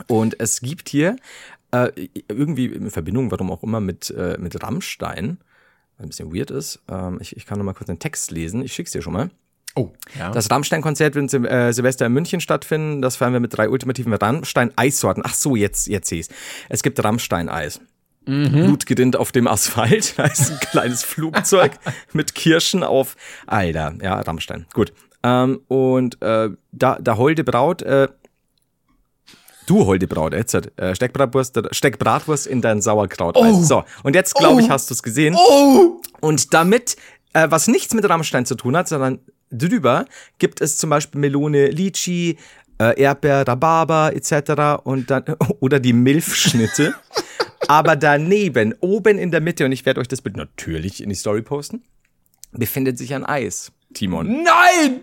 [0.06, 1.16] Und es gibt hier
[1.72, 1.90] äh,
[2.28, 5.38] irgendwie in Verbindung, warum auch immer, mit, äh, mit Rammstein,
[5.96, 6.78] was ein bisschen weird ist.
[6.88, 8.62] Ähm, ich, ich kann noch mal kurz den Text lesen.
[8.62, 9.30] Ich schick's dir schon mal.
[9.76, 10.30] Oh, ja.
[10.30, 13.02] Das Rammstein-Konzert wird Sil äh, Silvester in München stattfinden.
[13.02, 15.22] Das feiern wir mit drei ultimativen Rammstein-Eissorten.
[15.24, 16.28] Ach so, jetzt, jetzt sehe ich's.
[16.68, 17.80] Es gibt Rammstein-Eis.
[18.26, 18.50] Mhm.
[18.50, 20.14] Blut gerinnt auf dem Asphalt.
[20.16, 21.72] Da ist ein kleines Flugzeug
[22.12, 23.16] mit Kirschen auf.
[23.46, 24.66] Alter, ja, Rammstein.
[24.72, 24.92] Gut.
[25.22, 28.08] Ähm, und äh, da, da Holde Braut äh,
[29.66, 33.36] Du holde Braut, jetzt äh, Steckbratwurst, Steckbratwurst in dein Sauerkraut.
[33.36, 33.62] Oh.
[33.62, 34.70] So, und jetzt glaube ich, oh.
[34.70, 35.36] hast du es gesehen.
[35.38, 36.00] Oh.
[36.20, 36.96] Und damit,
[37.34, 40.06] äh, was nichts mit Rammstein zu tun hat, sondern drüber
[40.38, 42.38] gibt es zum Beispiel Melone, Litchi,
[42.80, 44.82] äh, Erdbeer, Rhabarber etc.
[44.84, 45.24] und dann
[45.60, 46.94] oder die Milfschnitte.
[47.68, 51.14] Aber daneben, oben in der Mitte, und ich werde euch das Bild natürlich in die
[51.14, 51.82] Story posten,
[52.52, 53.70] befindet sich ein Eis.
[53.94, 54.42] Timon.
[54.42, 55.00] Nein!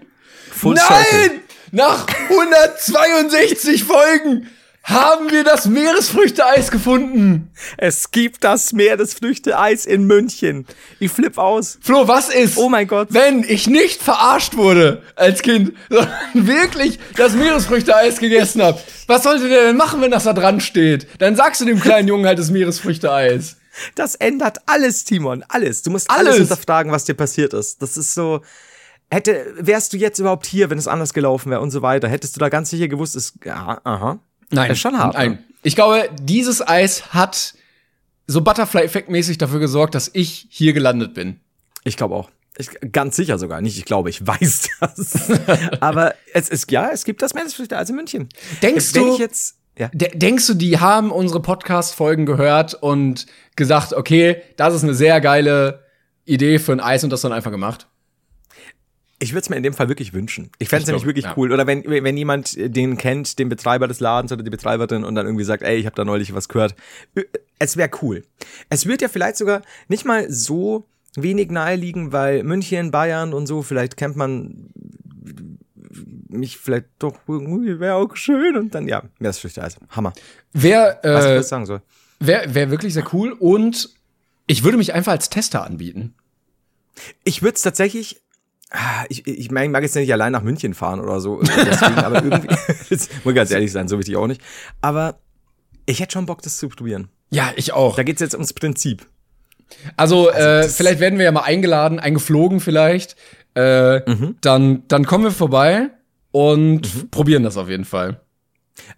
[0.52, 0.86] Full Nein!
[0.86, 1.42] Circle.
[1.72, 4.48] Nach 162 Folgen
[4.88, 7.52] haben wir das Meeresfrüchteeis gefunden.
[7.78, 10.66] Es gibt das Meeresfrüchteeis in München.
[11.00, 11.78] Ich flipp aus.
[11.82, 12.58] Flo, was ist?
[12.58, 13.10] Oh mein Gott.
[13.12, 18.80] Wenn ich nicht verarscht wurde als Kind, sondern wirklich das Meeresfrüchteeis gegessen habe.
[19.08, 21.06] Was sollte der denn machen, wenn das da dran steht?
[21.20, 23.58] Dann sagst du dem kleinen Jungen halt das Meeresfrüchteeis.
[23.96, 25.44] Das ändert alles, Timon.
[25.50, 25.82] Alles.
[25.82, 27.82] Du musst alles, alles hinterfragen, was dir passiert ist.
[27.82, 28.42] Das ist so
[29.10, 32.08] hätte, wärst du jetzt überhaupt hier, wenn es anders gelaufen wäre und so weiter?
[32.08, 34.20] Hättest du da ganz sicher gewusst, ist, ja, aha.
[34.52, 34.70] Nein.
[34.70, 35.16] Das ist schon hart.
[35.16, 35.32] Nein.
[35.32, 35.44] Ne?
[35.64, 37.54] Ich glaube, dieses Eis hat
[38.28, 41.40] so Butterfly-Effekt-mäßig dafür gesorgt, dass ich hier gelandet bin.
[41.84, 42.30] Ich glaube auch.
[42.58, 43.62] Ich, ganz sicher sogar.
[43.62, 45.32] Nicht, ich glaube, ich weiß das.
[45.80, 48.30] Aber es ist, ja, es gibt das als in München.
[48.62, 49.18] Denkst Wenn du?
[49.18, 49.90] Jetzt, Ja.
[49.94, 53.26] De denkst du, die haben unsere Podcast-Folgen gehört und
[53.56, 55.86] gesagt, okay, das ist eine sehr geile
[56.26, 57.88] Idee für ein Eis und das dann einfach gemacht?
[59.20, 60.52] Ich würde es mir in dem Fall wirklich wünschen.
[60.60, 61.34] Ich fände es Ich nämlich wirklich ja.
[61.36, 61.52] cool.
[61.52, 65.26] Oder wenn, wenn jemand den kennt, den Betreiber des Ladens oder die Betreiberin und dann
[65.26, 66.76] irgendwie sagt, ey, ich habe da neulich was gehört.
[67.58, 68.24] Es wäre cool.
[68.70, 73.64] Es wird ja vielleicht sogar nicht mal so wenig naheliegen, weil München, Bayern und so,
[73.64, 74.70] vielleicht kennt man
[76.30, 80.14] mich vielleicht doch irgendwie, wäre auch schön und dann, ja, wäre es schlicht also Hammer.
[80.54, 81.82] Wer, Was ich äh, was sagen soll.
[82.20, 83.90] wär, wär wirklich sehr cool und
[84.46, 86.14] ich würde mich einfach als Tester anbieten.
[87.24, 88.22] Ich würde es tatsächlich.
[88.72, 91.42] Ah, Ich, ich mein, ich mag jetzt nicht allein nach München fahren oder so.
[91.42, 92.48] Deswegen, aber irgendwie.
[93.24, 94.42] Muss ganz ehrlich sein, so wichtig auch nicht.
[94.82, 95.20] Aber
[95.86, 97.10] ich hätte schon Bock, das zu probieren.
[97.30, 97.96] Ja, ich auch.
[97.96, 99.06] Da geht's jetzt ums Prinzip.
[99.98, 103.16] Also, äh, das- vielleicht werden wir ja mal eingeladen, eingeflogen vielleicht.
[103.54, 104.02] Äh,
[104.42, 105.90] dann, dann kommen wir vorbei
[106.32, 108.22] und probieren das auf jeden Fall.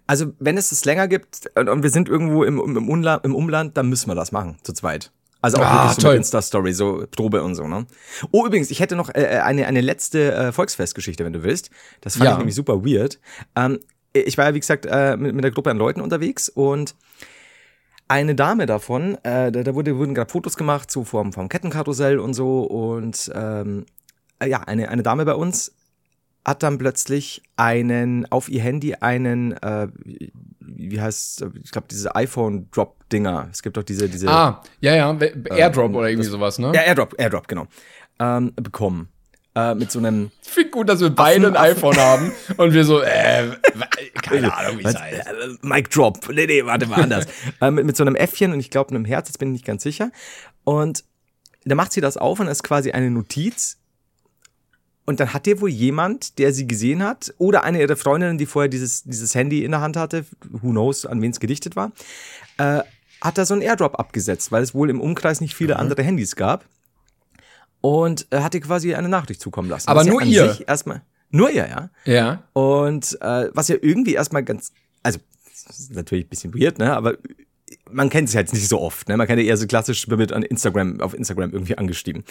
[0.06, 3.34] Also, wenn es das länger gibt und, und wir sind irgendwo im, im, Umland, im
[3.34, 5.10] Umland, dann müssen wir das machen, zu zweit.
[5.42, 6.10] Also auch Ah, wirklich so toll.
[6.12, 7.86] mit Insta-Story, so Probe und so, ne?
[8.30, 11.70] Oh, übrigens, ich hätte noch äh, eine, eine letzte äh, Volksfestgeschichte, wenn du willst.
[12.02, 12.32] Das fand Ja.
[12.32, 13.18] ich nämlich super weird.
[13.56, 13.78] Ähm,
[14.12, 16.94] ich war ja, wie gesagt, äh, mit, mit einer Gruppe an Leuten unterwegs und
[18.08, 22.18] eine Dame davon, äh, da, da wurde, wurden gerade Fotos gemacht, so vom, vom Kettenkarussell
[22.18, 22.62] und so.
[22.62, 23.86] Und ähm,
[24.40, 25.72] äh, ja, eine, eine Dame bei uns
[26.44, 29.86] hat dann plötzlich einen, auf ihr Handy einen, äh,
[30.90, 33.48] wie heißt, ich glaube, diese iPhone-Drop-Dinger.
[33.50, 34.28] Es gibt doch diese, diese.
[34.28, 36.72] Ah, ja, ja, we- Airdrop oder irgendwie sowas, ne?
[36.74, 37.66] Ja, Airdrop, Airdrop, genau.
[38.18, 39.08] Ähm, bekommen.
[39.54, 40.30] Äh, mit so einem.
[40.50, 43.50] Ich finde gut, dass wir beide ein iPhone haben und wir so, äh,
[44.20, 45.26] keine Ahnung, wie es heißt.
[45.28, 46.28] Äh, Mic Drop.
[46.32, 47.26] Nee, nee, warte mal anders.
[47.60, 49.64] äh, mit, mit so einem Äffchen und ich glaube einem Herz, jetzt bin ich nicht
[49.64, 50.10] ganz sicher.
[50.64, 51.04] Und
[51.64, 53.78] da macht sie das auf und das ist quasi eine Notiz.
[55.10, 58.46] Und dann hat dir wohl jemand, der sie gesehen hat, oder eine ihrer Freundinnen, die
[58.46, 61.90] vorher dieses, dieses Handy in der Hand hatte, who knows, an wen es gedichtet war,
[62.58, 62.82] äh,
[63.20, 66.36] hat da so einen Airdrop abgesetzt, weil es wohl im Umkreis nicht viele andere Handys
[66.36, 66.64] gab.
[67.80, 69.88] Und äh, hat ihr quasi eine Nachricht zukommen lassen.
[69.88, 70.56] Aber ja nur an ihr?
[70.68, 71.90] Erstmal, nur ihr, ja.
[72.04, 72.44] Ja.
[72.52, 74.70] Und äh, was ja irgendwie erstmal ganz,
[75.02, 75.18] also
[75.66, 76.94] das ist natürlich ein bisschen weird, ne?
[76.94, 77.16] Aber
[77.90, 79.16] man kennt sich halt nicht so oft, ne?
[79.16, 82.24] Man kennt ja eher so klassisch mit an Instagram, auf Instagram irgendwie angestiegen.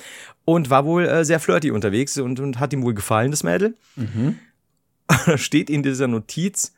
[0.46, 3.78] Und war wohl äh, sehr flirty unterwegs und, und hat ihm wohl gefallen, das Mädel.
[5.26, 6.74] Da steht in dieser Notiz,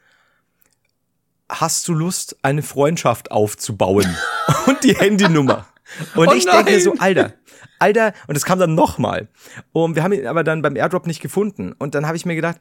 [1.49, 4.07] hast du Lust, eine Freundschaft aufzubauen?
[4.67, 5.67] und die Handynummer.
[6.15, 7.01] Und Oh ich denke mir so, nein!
[7.01, 7.33] Alter,
[7.79, 9.27] Alter, und es kam dann nochmal.
[9.73, 11.73] Und wir haben ihn aber dann beim Airdrop nicht gefunden.
[11.77, 12.57] Und dann habe ich mir gedacht,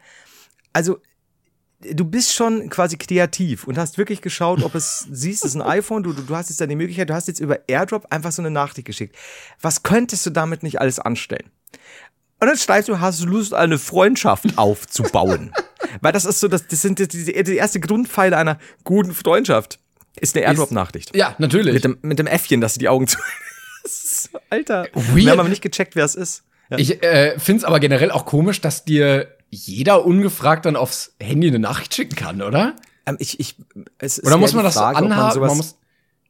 [0.73, 0.99] also
[1.81, 5.67] du bist schon quasi kreativ und hast wirklich geschaut, ob es siehst, es ist ein
[5.67, 8.43] iPhone, du, du, hast jetzt dann die Möglichkeit, du hast jetzt über Airdrop einfach so
[8.43, 9.17] eine Nachricht geschickt.
[9.61, 11.51] Was könntest du damit nicht alles anstellen?
[12.41, 15.53] Und dann schreibst du, hast du Lust, eine Freundschaft aufzubauen?
[16.01, 19.79] Weil das ist so, das, das sind die, die, die erste Grundpfeile einer guten Freundschaft.
[20.19, 21.15] Ist eine Airdrop-Nachricht.
[21.15, 21.75] Ja, natürlich.
[21.75, 23.19] Mit dem, mit dem Äffchen, dass du die Augen zu.
[24.51, 24.89] Alter.
[24.93, 25.15] Weird.
[25.15, 26.43] Wir haben aber nicht gecheckt, wer es ist.
[26.71, 26.79] Ja.
[26.79, 31.49] Ich äh, finde es aber generell auch komisch, dass dir jeder ungefragt dann aufs Handy
[31.49, 32.77] eine Nachricht schicken kann, oder?
[33.07, 33.57] Ähm, ich, ich,
[33.99, 35.35] es ist Oder muss man das Frage, anhaben?
[35.35, 35.77] sowas- Man muss,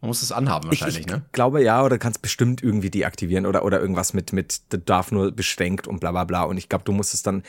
[0.00, 1.22] man muss das anhaben Ich, wahrscheinlich, ich ne?
[1.32, 5.86] glaube ja, oder kannst bestimmt irgendwie deaktivieren oder, oder irgendwas mit, mit darf nur beschränkt
[5.86, 6.42] und bla bla bla.
[6.44, 7.42] Und ich glaube, du musst es dann.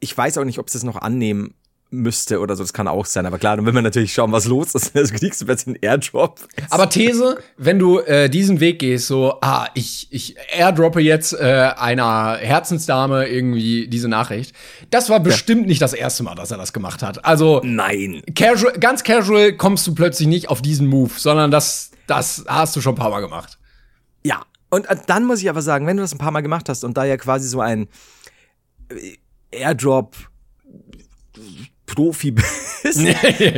[0.00, 1.54] Ich weiß auch nicht, ob es das noch annehmen
[1.90, 3.26] müsste oder so, das kann auch sein.
[3.26, 4.92] Aber klar, dann will man natürlich schauen, was los ist.
[5.00, 6.40] Also kriegst du plötzlich einen Airdrop.
[6.68, 11.70] Aber These, wenn du äh, diesen Weg gehst, so, ah, ich, ich airdroppe jetzt äh,
[11.76, 14.54] einer Herzensdame irgendwie diese Nachricht,
[14.90, 17.24] das war bestimmt nicht das erste Mal, dass er das gemacht hat.
[17.24, 18.22] Also Nein.
[18.34, 22.80] casual, ganz casual kommst du plötzlich nicht auf diesen Move, sondern das, das hast du
[22.80, 23.58] schon ein paar Mal gemacht.
[24.22, 24.42] Ja.
[24.68, 26.84] Und äh, dann muss ich aber sagen, wenn du das ein paar Mal gemacht hast
[26.84, 27.88] und da ja quasi so ein
[28.90, 29.16] äh,
[29.50, 30.16] Airdrop
[31.94, 32.30] Profi
[32.82, 32.98] bist,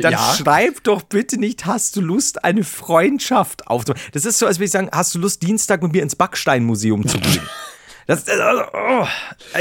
[0.03, 0.35] dann Ja.
[0.39, 4.01] schreib doch bitte nicht, hast du Lust, eine Freundschaft aufzubauen.
[4.13, 7.07] Das ist so, als würde ich sagen, hast du Lust, Dienstag mit mir ins Backsteinmuseum
[7.07, 7.41] zu gehen?
[8.05, 8.35] Das, das
[8.75, 9.07] oh,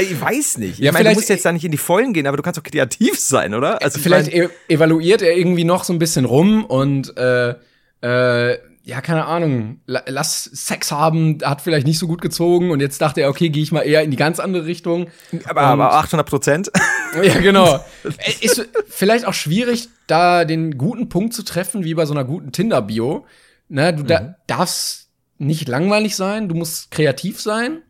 [0.00, 0.72] ich weiß nicht.
[0.72, 2.58] Ich Ja, meine, du musst jetzt da nicht in die Vollen gehen, aber du kannst
[2.58, 3.80] doch kreativ sein, oder?
[3.80, 7.54] Also ich Vielleicht e evaluiert er irgendwie noch so ein bisschen rum und äh,
[8.00, 12.80] äh, ja, keine Ahnung, la lass Sex haben, hat vielleicht nicht so gut gezogen und
[12.80, 15.08] jetzt dachte er, okay, gehe ich mal eher in die ganz andere Richtung.
[15.44, 16.72] aber, aber 800 Prozent.
[17.22, 17.84] Ja, genau.
[18.40, 22.52] Ist vielleicht auch schwierig, da den guten Punkt zu treffen, wie bei so einer guten
[22.52, 23.26] Tinder-Bio.
[23.68, 27.82] Ne, du da darfst nicht langweilig sein, du musst kreativ sein,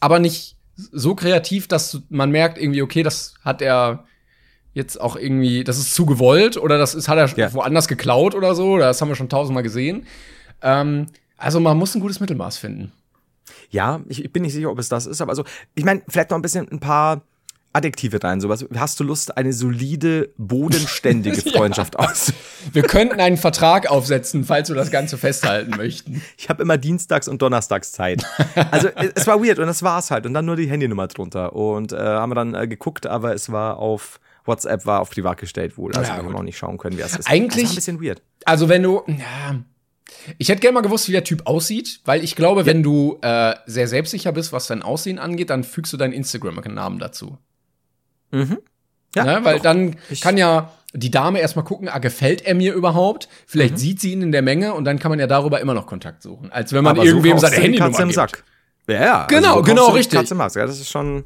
[0.00, 4.04] aber nicht so kreativ, dass man merkt irgendwie, okay, das hat er
[4.74, 7.52] jetzt auch irgendwie, das ist zu gewollt oder das ist, hat er Ja.
[7.52, 10.06] woanders geklaut oder so, das haben wir schon tausendmal gesehen.
[10.62, 11.06] Ähm,
[11.36, 12.92] also man muss ein gutes Mittelmaß finden.
[13.70, 15.44] Ja, ich, ich bin nicht sicher, ob es das ist, aber also,
[15.74, 17.22] ich meine, vielleicht noch ein bisschen ein paar
[17.74, 18.64] Adjektive rein, sowas.
[18.76, 22.00] Hast du Lust, eine solide, bodenständige Freundschaft ja.
[22.08, 22.32] aus?
[22.72, 26.22] Wir könnten einen Vertrag aufsetzen, falls wir das Ganze festhalten möchten.
[26.38, 28.24] Ich habe immer Dienstags und Donnerstags Zeit.
[28.70, 30.24] Also es war weird und das war's halt.
[30.24, 31.52] Und dann nur die Handynummer drunter.
[31.54, 34.18] Und äh, haben wir dann äh, geguckt, aber es war auf
[34.48, 35.94] WhatsApp war auf privat gestellt wohl.
[35.94, 37.28] Also ja, wir haben auch nicht schauen können, wer es ist.
[37.28, 37.64] Eigentlich.
[37.64, 38.22] Das ist ein bisschen weird.
[38.44, 39.02] Also wenn du.
[39.06, 39.60] Ja,
[40.38, 42.66] ich hätte gerne mal gewusst, wie der Typ aussieht, weil ich glaube, ja.
[42.66, 46.98] wenn du äh, sehr selbstsicher bist, was dein Aussehen angeht, dann fügst du deinen Instagram-Namen
[46.98, 47.38] dazu.
[48.30, 48.58] Mhm.
[49.14, 49.40] Ja, ne?
[49.42, 49.62] Weil doch.
[49.62, 53.28] dann ich kann ja die Dame erstmal gucken, ah, gefällt er mir überhaupt?
[53.46, 53.78] Vielleicht mhm.
[53.78, 56.22] sieht sie ihn in der Menge und dann kann man ja darüber immer noch Kontakt
[56.22, 56.50] suchen.
[56.50, 58.44] Als wenn man Aber irgendwem so seine Handynummer Katze im Sack.
[58.88, 59.26] Ja, ja.
[59.26, 60.18] Genau, also so genau, richtig.
[60.18, 60.56] Katze im Sack.
[60.56, 61.24] Ja, das ist schon.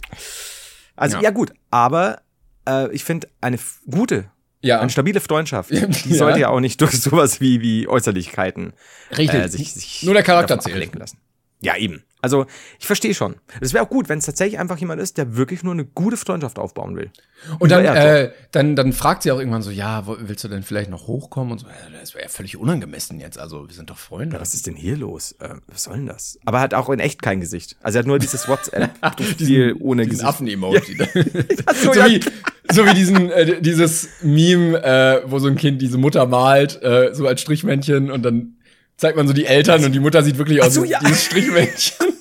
[0.97, 1.53] Also, ja, ja gut.
[1.70, 2.20] Aber
[2.69, 3.59] äh, ich finde, eine
[3.91, 4.81] gute, ja.
[4.81, 5.71] eine stabile Freundschaft,
[6.05, 8.73] die sollte ja auch nicht durch sowas wie, wie Äußerlichkeiten
[9.17, 9.41] richtig.
[9.41, 10.95] Äh, sich, sich Nur der Charakter zählt.
[10.95, 11.19] lassen.
[11.63, 12.03] Ja, eben.
[12.25, 12.47] Also,
[12.79, 13.35] ich verstehe schon.
[13.61, 16.17] Es wäre auch gut, wenn es tatsächlich einfach jemand ist, der wirklich nur eine gute
[16.17, 17.11] Freundschaft aufbauen will.
[17.59, 20.89] Und dann, äh, dann, dann fragt sie auch irgendwann so, ja, willst du denn vielleicht
[20.89, 21.53] noch hochkommen?
[21.53, 21.67] Und so,
[22.01, 23.39] das wäre ja völlig unangemessen jetzt.
[23.39, 24.37] Also, wir sind doch Freunde.
[24.37, 25.33] Ja, was ist denn hier los?
[25.41, 26.39] Äh, was soll denn das?
[26.45, 27.77] Aber er hat auch in echt kein Gesicht.
[27.83, 30.29] Also, er hat nur dieses WhatsApp-Profil ohne diesen Gesicht.
[30.29, 30.99] Affen-Emoji.
[30.99, 31.07] Ja.
[31.75, 32.21] so, wie,
[32.73, 37.13] so wie diesen, äh, dieses Meme, äh, wo so ein Kind diese Mutter malt, äh,
[37.15, 38.59] so als Strichmännchen und dann
[39.03, 41.01] zeigt man so die Eltern und die Mutter sieht wirklich aus so, ja.
[41.01, 42.07] dieses Strichmännchen.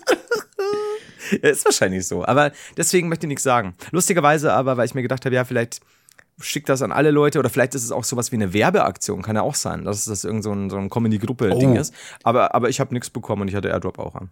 [1.43, 2.25] ja, ist wahrscheinlich so.
[2.25, 3.75] Aber deswegen möchte ich nichts sagen.
[3.91, 5.81] Lustigerweise aber, weil ich mir gedacht habe, ja, vielleicht
[6.39, 9.35] schickt das an alle Leute oder vielleicht ist es auch sowas wie eine Werbeaktion, kann
[9.35, 11.79] ja auch sein, dass das irgend so ein, so ein Comedy-Gruppe-Ding oh.
[11.79, 11.93] ist.
[12.23, 14.31] Aber, aber ich habe nichts bekommen und ich hatte Airdrop auch an.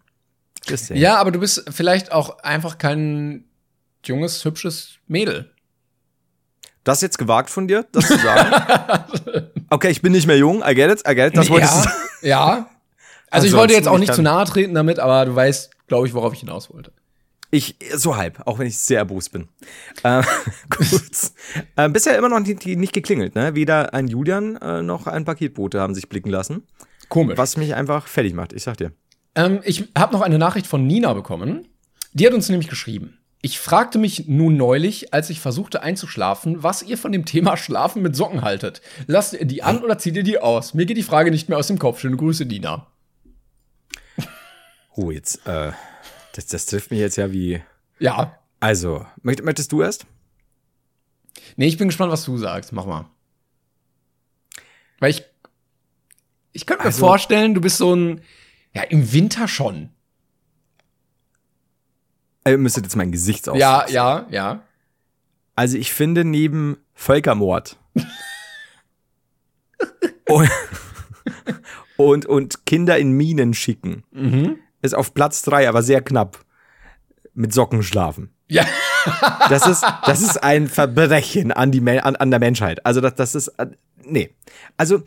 [0.90, 3.44] Ja, aber du bist vielleicht auch einfach kein
[4.04, 5.52] junges, hübsches Mädel.
[6.82, 9.50] Das ist jetzt gewagt von dir, das zu sagen.
[9.70, 11.84] okay, ich bin nicht mehr jung, I get it, I get it, das ja, wolltest
[11.84, 12.70] du Ja.
[13.30, 16.14] Also ich wollte jetzt auch nicht zu nahe treten damit, aber du weißt, glaube ich,
[16.14, 16.92] worauf ich hinaus wollte.
[17.52, 19.48] Ich, so halb, auch wenn ich sehr erbost bin.
[20.04, 20.22] Äh,
[20.70, 21.10] gut.
[21.76, 23.56] äh, bisher immer noch nicht, nicht geklingelt, ne?
[23.56, 26.62] Weder ein Julian äh, noch ein Paketbote haben sich blicken lassen.
[27.08, 27.36] Komisch.
[27.36, 28.92] Was mich einfach fertig macht, ich sag dir.
[29.34, 31.66] Ähm, ich habe noch eine Nachricht von Nina bekommen.
[32.12, 33.18] Die hat uns nämlich geschrieben.
[33.42, 38.02] Ich fragte mich nun neulich, als ich versuchte einzuschlafen, was ihr von dem Thema Schlafen
[38.02, 38.82] mit Socken haltet.
[39.06, 40.74] Lasst ihr die an oder zieht ihr die aus?
[40.74, 42.00] Mir geht die Frage nicht mehr aus dem Kopf.
[42.00, 42.86] Schöne Grüße, Nina.
[44.94, 45.72] Oh, jetzt, äh,
[46.34, 47.62] das, das trifft mich jetzt ja wie.
[47.98, 48.38] Ja.
[48.58, 50.06] Also, möcht, möchtest du erst?
[51.56, 52.72] Nee, ich bin gespannt, was du sagst.
[52.72, 53.06] Mach mal.
[54.98, 55.24] Weil ich.
[56.52, 58.20] Ich könnte mir also, vorstellen, du bist so ein.
[58.74, 59.90] Ja, im Winter schon.
[62.46, 63.46] Ihr müsstet jetzt mein Gesicht.
[63.46, 64.62] Ja, ja, ja.
[65.54, 67.78] Also ich finde neben Völkermord
[70.28, 70.50] und,
[71.96, 74.58] und, und, Kinder in Minen schicken mhm.
[74.80, 76.44] ist auf Platz drei, aber sehr knapp.
[77.32, 78.34] Mit Socken schlafen.
[78.48, 78.66] Ja.
[79.48, 82.84] das ist, das ist ein Verbrechen an, die, an, an der Menschheit.
[82.84, 83.68] Also das, das ist, äh,
[84.04, 84.34] nee.
[84.76, 85.02] Also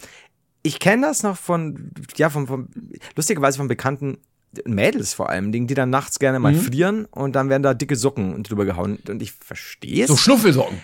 [0.64, 2.70] ich kenne das noch von, ja, von, von,
[3.16, 4.18] lustigerweise von Bekannten,
[4.66, 6.62] Mädels vor allem, die dann nachts gerne mal mhm.
[6.62, 9.00] frieren und dann werden da dicke Socken drüber gehauen.
[9.08, 10.10] Und ich verstehe es.
[10.10, 10.80] So Schnuffelsocken.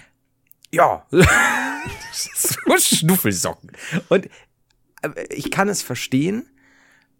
[0.72, 1.06] Ja.
[2.14, 3.72] so Schnuffelsocken.
[4.10, 4.26] Und
[5.02, 6.48] äh, ich kann es verstehen,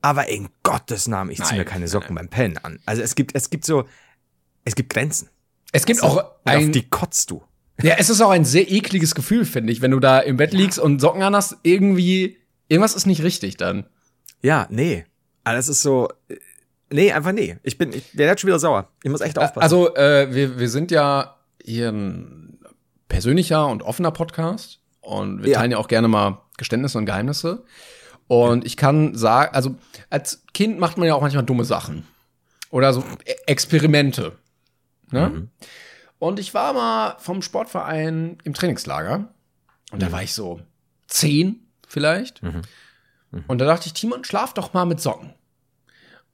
[0.02, 2.26] aber in Gottes Namen, ich ziehe mir keine Socken nein.
[2.26, 2.80] beim Pennen an.
[2.86, 3.86] Also es gibt, es gibt so,
[4.66, 5.30] es gibt Grenzen.
[5.72, 7.44] Es gibt also, auch ein, auf die kotzt du.
[7.82, 10.54] Ja, es ist auch ein sehr ekliges Gefühl, finde ich, wenn du da im Bett
[10.54, 12.38] liegst und Socken an hast, irgendwie,
[12.68, 13.86] irgendwas ist nicht richtig dann.
[14.42, 15.06] Ja, nee.
[15.50, 16.10] Aber das ist so.
[16.92, 17.58] Nee, einfach nee.
[17.64, 18.88] Ich bin, ich werde jetzt schon wieder sauer.
[19.02, 19.64] Ich muss echt aufpassen.
[19.64, 22.60] Also, äh, wir, wir sind ja hier ein
[23.08, 24.80] persönlicher und offener Podcast.
[25.02, 25.58] Und wir ja.
[25.58, 27.64] teilen ja auch gerne mal Geständnisse und Geheimnisse.
[28.28, 29.76] Und ich kann sagen, also
[30.12, 32.06] als Kind macht man ja auch manchmal dumme Sachen.
[32.70, 34.34] Oder so e Experimente.
[35.10, 35.30] Ne?
[35.30, 35.50] Mhm.
[36.20, 39.34] Und ich war mal vom Sportverein im Trainingslager.
[39.92, 40.00] Und mhm.
[40.00, 40.62] da war ich so
[41.08, 42.44] zehn vielleicht.
[42.44, 42.62] Mhm.
[43.32, 43.44] Mhm.
[43.48, 45.34] Und da dachte ich, Timon, schlaf doch mal mit Socken.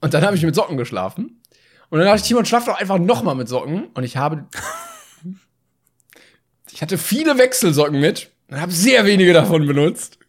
[0.01, 1.41] Und dann habe ich mit Socken geschlafen.
[1.89, 3.87] Und dann dachte ich, Timon, schlaf doch einfach noch mal mit Socken.
[3.93, 4.45] Und ich habe.
[6.71, 10.19] ich hatte viele Wechselsocken mit und habe sehr wenige davon benutzt.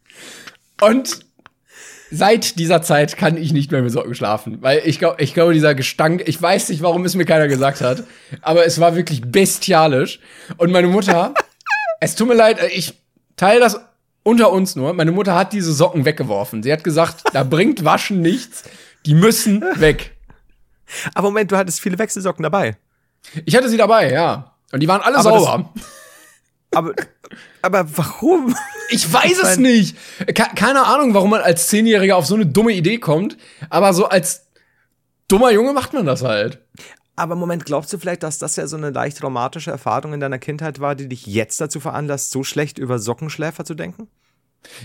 [0.80, 1.26] Und
[2.10, 4.62] seit dieser Zeit kann ich nicht mehr mit Socken schlafen.
[4.62, 7.80] Weil ich glaube, ich glaube, dieser Gestank, ich weiß nicht, warum es mir keiner gesagt
[7.80, 8.04] hat,
[8.42, 10.20] aber es war wirklich bestialisch.
[10.56, 11.34] Und meine Mutter,
[12.00, 12.94] es tut mir leid, ich
[13.36, 13.80] teile das
[14.22, 16.62] unter uns nur, meine Mutter hat diese Socken weggeworfen.
[16.62, 18.64] Sie hat gesagt, da bringt Waschen nichts,
[19.06, 20.16] die müssen weg.
[21.14, 22.76] Aber Moment, du hattest viele Wechselsocken dabei.
[23.44, 24.54] Ich hatte sie dabei, ja.
[24.72, 25.70] Und die waren alle aber sauber.
[25.74, 26.94] Das, aber,
[27.62, 28.54] aber warum?
[28.90, 29.96] Ich weiß es nicht.
[30.34, 33.36] Keine Ahnung, warum man als Zehnjähriger auf so eine dumme Idee kommt.
[33.70, 34.46] Aber so als
[35.28, 36.60] dummer Junge macht man das halt.
[37.16, 40.38] Aber Moment, glaubst du vielleicht, dass das ja so eine leicht traumatische Erfahrung in deiner
[40.38, 44.08] Kindheit war, die dich jetzt dazu veranlasst, so schlecht über Sockenschläfer zu denken?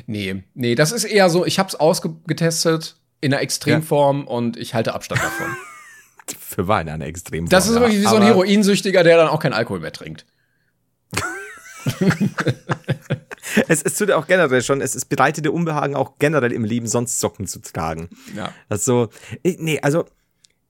[0.06, 4.28] Nee, nee, das ist eher so, ich hab's ausgetestet in einer Extremform ja.
[4.28, 5.48] und ich halte Abstand davon.
[6.40, 7.50] Für Wein eine Extremform.
[7.50, 10.26] Das ist wirklich wie so ein Heroinsüchtiger, der dann auch keinen Alkohol mehr trinkt.
[13.68, 16.88] es, es tut auch generell schon, es, es bereitet dir Unbehagen auch generell im Leben,
[16.88, 18.10] sonst Socken zu tragen.
[18.36, 18.54] Ja.
[18.70, 19.10] Also,
[19.44, 20.06] ich, nee, also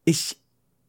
[0.06, 0.38] ich,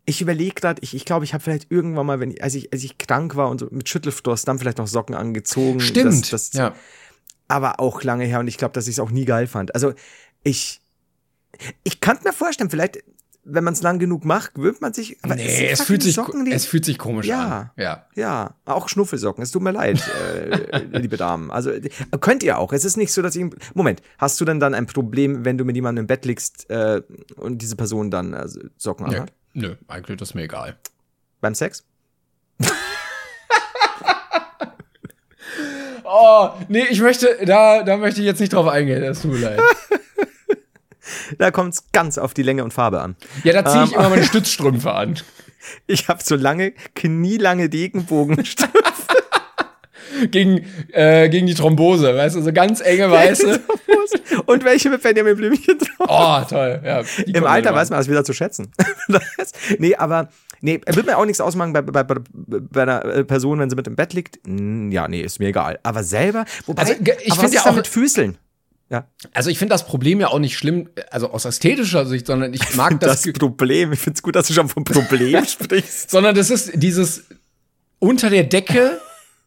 [0.05, 2.73] ich überlege gerade, ich, ich glaube, ich habe vielleicht irgendwann mal, wenn ich, als ich,
[2.73, 5.81] als ich krank war und so mit Schüttelfrost, dann vielleicht noch Socken angezogen.
[5.81, 6.33] Stimmt.
[6.33, 6.75] Das, das, ja.
[7.49, 9.75] Aber auch lange her und ich glaube, dass ich es auch nie geil fand.
[9.75, 9.93] Also
[10.43, 10.82] ich,
[11.85, 13.03] ich kann mir vorstellen, vielleicht,
[13.45, 15.19] wenn man es lang genug macht, gewöhnt man sich.
[15.23, 17.71] Aber nee, es, es fühlt sich, Socken, es fühlt sich komisch ja, an.
[17.77, 19.43] Ja, ja, auch Schnuffelsocken.
[19.43, 21.51] Es tut mir leid, äh, liebe Damen.
[21.51, 21.73] Also
[22.21, 22.73] könnt ihr auch.
[22.73, 23.45] Es ist nicht so, dass ich.
[23.75, 27.03] Moment, hast du denn dann ein Problem, wenn du mit jemandem im Bett liegst äh,
[27.37, 28.47] und diese Person dann äh,
[28.77, 29.17] Socken nee.
[29.17, 29.33] anhat?
[29.55, 30.77] Nö, eigentlich ist mir egal.
[31.41, 31.85] Beim Sex?
[36.05, 39.41] oh, nee, ich möchte, da, da möchte ich jetzt nicht drauf eingehen, das tut mir
[39.41, 39.61] leid.
[41.39, 43.17] da kommt es ganz auf die Länge und Farbe an.
[43.45, 45.19] Ja, da ziehe ich ähm, immer meine Stützstrümpfe an.
[45.87, 48.83] Ich habe so lange, knielange Degenbogenstrümpfe.
[50.31, 53.61] gegen, äh, gegen die Thrombose, weißt du, so ganz enge weiße.
[54.47, 56.09] Und welche mit Benjamin Blümchen drauf.
[56.09, 57.03] Oh, toll, ja.
[57.27, 58.73] Im Alter weiß man das wieder zu schätzen.
[59.79, 60.29] nee, aber,
[60.61, 63.77] nee, wird mir auch nichts ausmachen bei, bei, bei, bei einer äh, Person, wenn sie
[63.77, 64.39] mit im Bett liegt.
[64.47, 65.79] Ja, nee, ist mir egal.
[65.83, 66.95] Aber selber, wobei, also,
[67.25, 68.39] ich finde ja auch mit Füßeln.
[68.93, 69.09] Ja.
[69.33, 72.77] Also ich finde das Problem ja auch nicht schlimm, also aus ästhetischer Sicht, sondern ich
[72.77, 73.23] mag das.
[73.23, 76.11] Das Problem, ich finde es gut, dass du schon vom Problem sprichst.
[76.11, 77.25] Sondern das ist dieses
[77.99, 79.01] unter der Decke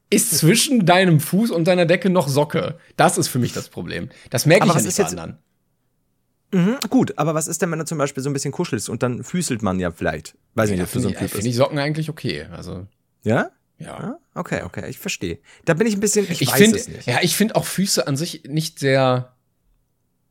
[0.10, 2.80] ist zwischen deinem Fuß und deiner Decke noch Socke.
[2.98, 4.10] Das ist für mich das Problem.
[4.32, 5.38] Das merke ich ja nicht bei anderen.
[6.52, 9.04] Mhm, gut, aber was ist denn, wenn du zum Beispiel so ein bisschen kuschelst und
[9.04, 10.36] dann füßelt man ja vielleicht?
[10.56, 12.48] Weiß ja, nicht, für so ein Typ Finde ich Socken eigentlich okay.
[12.52, 12.88] Also.
[13.24, 13.52] Ja?
[13.78, 13.98] Ja.
[13.98, 15.40] Ah, okay, okay, ich verstehe.
[15.66, 17.06] Da bin ich ein bisschen, ich, ich weiß find, es nicht.
[17.06, 19.35] Ja, ich finde auch Füße an sich nicht sehr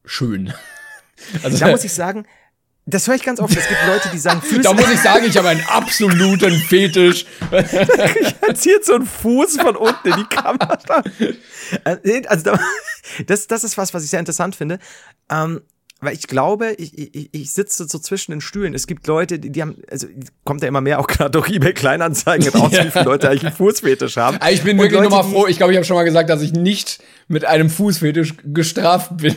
[0.05, 0.53] schön.
[1.45, 2.27] Also da muss ich sagen,
[2.87, 3.57] das höre ich ganz oft.
[3.57, 4.61] Es gibt Leute, die sagen Füße.
[4.61, 7.25] Da muss ich sagen, ich habe einen absoluten Fetisch.
[7.53, 11.03] ich zieht so einen Fuß von unten in die Kamera.
[11.85, 12.53] Äh, also
[13.27, 14.81] das, das ist was, was ich sehr interessant finde.
[15.31, 15.63] Ähm,
[16.01, 18.75] weil ich glaube, ich, ich, ich sitze so zwischen den Stühlen.
[18.75, 20.07] Es gibt Leute, die, die haben, also
[20.45, 22.85] kommt ja immer mehr auch gerade durch eBay Kleinanzeigen raus, ja.
[22.85, 24.39] wie viele Leute eigentlich einen Fußfetisch haben.
[24.51, 25.47] Ich bin wirklich nochmal froh.
[25.47, 29.37] Ich glaube, ich habe schon mal gesagt, dass ich nicht mit einem Fußfetisch gestraft bin.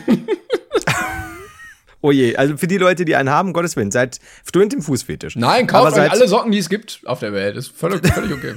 [2.01, 5.35] Oh je, also für die Leute, die einen haben, Gottes Willen, seid frühend im Fußfetisch.
[5.35, 7.57] Nein, kauft euch alle Socken, die es gibt auf der Welt.
[7.57, 8.55] Ist völlig, völlig okay.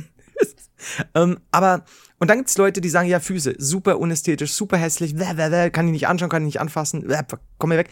[1.14, 1.84] ähm, aber,
[2.18, 5.48] und dann gibt es Leute, die sagen, ja, Füße, super unästhetisch, super hässlich, bäh, bäh,
[5.48, 7.20] bäh, kann ich nicht anschauen, kann ich nicht anfassen, bäh,
[7.58, 7.88] komm mir weg.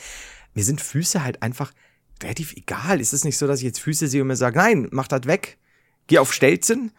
[0.54, 1.72] Mir sind Füße halt einfach
[2.22, 3.00] relativ egal.
[3.00, 5.24] Ist es nicht so, dass ich jetzt Füße sehe und mir sage, nein, mach das
[5.26, 5.58] weg,
[6.08, 6.92] geh auf Stelzen,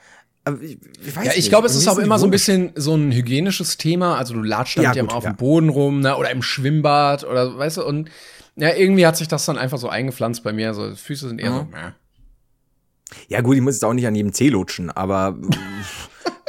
[0.62, 3.78] ich, ich ja, ich glaube, es ist auch immer so ein bisschen so ein hygienisches
[3.78, 4.18] Thema.
[4.18, 5.32] Also du latscht damit ja, gut, ja auf ja.
[5.32, 6.16] dem Boden rum, ne?
[6.18, 8.10] oder im Schwimmbad oder weißt du, und
[8.60, 10.74] ja, irgendwie hat sich das dann einfach so eingepflanzt bei mir.
[10.74, 11.72] So, Füße sind eher mhm.
[11.72, 11.92] so, äh.
[13.28, 15.38] Ja, gut, ich muss jetzt auch nicht an jedem Zeh lutschen, aber.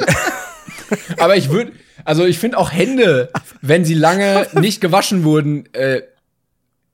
[1.17, 1.71] aber ich würde,
[2.05, 3.31] also ich finde auch Hände,
[3.61, 6.03] wenn sie lange nicht gewaschen wurden, äh,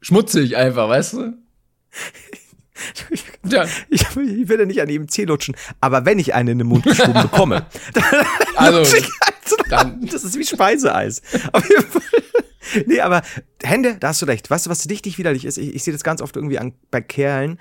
[0.01, 1.33] schmutzig einfach, weißt du?
[3.43, 3.65] Ja.
[3.89, 6.67] Ich, ich will ja nicht an jedem Zeh lutschen, aber wenn ich einen in den
[6.67, 8.03] Mund geschoben bekomme, dann,
[8.55, 8.97] also,
[9.69, 11.23] dann, das ist wie Speiseeis.
[11.53, 12.01] Auf jeden Fall.
[12.85, 13.21] nee, aber
[13.63, 14.49] Hände, da hast du recht.
[14.49, 15.57] Weißt du, was richtig widerlich ist?
[15.57, 17.59] Ich, ich sehe das ganz oft irgendwie an, bei Kerlen,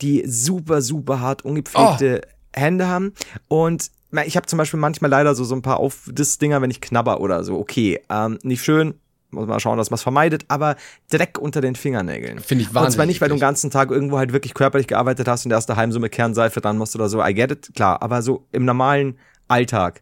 [0.00, 2.58] die super, super hart ungepflegte oh.
[2.58, 3.12] Hände haben.
[3.48, 3.90] Und
[4.24, 7.44] ich habe zum Beispiel manchmal leider so, so ein paar Auf-Diss-Dinger, wenn ich knabber oder
[7.44, 7.58] so.
[7.58, 8.94] Okay, ähm, nicht schön,
[9.30, 10.76] muss man schauen, dass man es vermeidet, aber
[11.10, 12.38] Dreck unter den Fingernägeln.
[12.38, 12.86] Finde ich wahnsinnig.
[12.86, 15.52] Und zwar nicht, weil du den ganzen Tag irgendwo halt wirklich körperlich gearbeitet hast und
[15.52, 17.22] erst daheim so mit Kernseife dran musst oder so.
[17.22, 18.02] I get it, klar.
[18.02, 20.00] Aber so im normalen Alltag